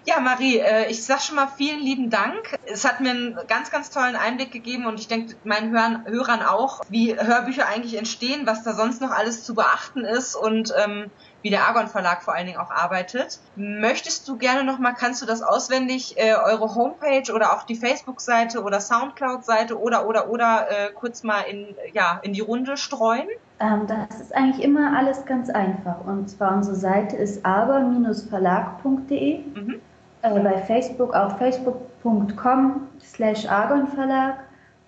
[0.10, 2.58] Ja, Marie, äh, ich sag schon mal vielen lieben Dank.
[2.66, 6.82] Es hat mir einen ganz, ganz tollen Einblick gegeben und ich denke meinen Hörern auch,
[6.90, 11.12] wie Hörbücher eigentlich entstehen, was da sonst noch alles zu beachten ist und ähm,
[11.44, 13.38] wie der Argon Verlag vor allen Dingen auch arbeitet.
[13.56, 18.64] Möchtest du gerne nochmal, kannst du das auswendig, äh, eure Homepage oder auch die Facebook-Seite
[18.64, 23.28] oder Soundcloud-Seite oder oder oder äh, kurz mal in, ja, in die Runde streuen?
[23.60, 26.04] Ähm, das ist eigentlich immer alles ganz einfach.
[26.04, 29.38] Und zwar unsere Seite ist argon-verlag.de.
[29.54, 29.82] Mhm.
[30.22, 34.36] Äh, bei Facebook auch facebook.com slash argonverlag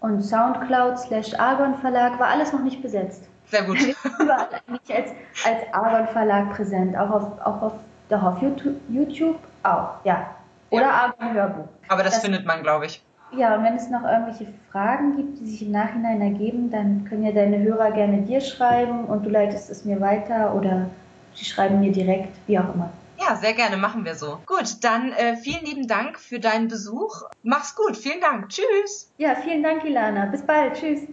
[0.02, 3.30] und Soundcloud slash argonverlag war alles noch nicht besetzt.
[3.48, 3.78] Sehr gut.
[3.80, 5.12] Wir sind überall eigentlich als,
[5.46, 7.74] als Argon Verlag präsent, auch auf, auch auf,
[8.10, 10.26] doch auf YouTube, YouTube auch, ja.
[10.70, 10.90] Oder ja.
[10.90, 11.68] Argon Hörbuch.
[11.90, 13.04] Aber das, das findet man, glaube ich.
[13.34, 17.24] Ja, und wenn es noch irgendwelche Fragen gibt, die sich im Nachhinein ergeben, dann können
[17.26, 20.88] ja deine Hörer gerne dir schreiben und du leitest es mir weiter oder
[21.36, 22.90] sie schreiben mir direkt, wie auch immer.
[23.36, 24.40] Sehr gerne, machen wir so.
[24.46, 27.24] Gut, dann äh, vielen lieben Dank für deinen Besuch.
[27.44, 28.50] Mach's gut, vielen Dank.
[28.50, 29.12] Tschüss.
[29.18, 30.26] Ja, vielen Dank, Ilana.
[30.26, 30.76] Bis bald.
[30.76, 31.08] Tschüss.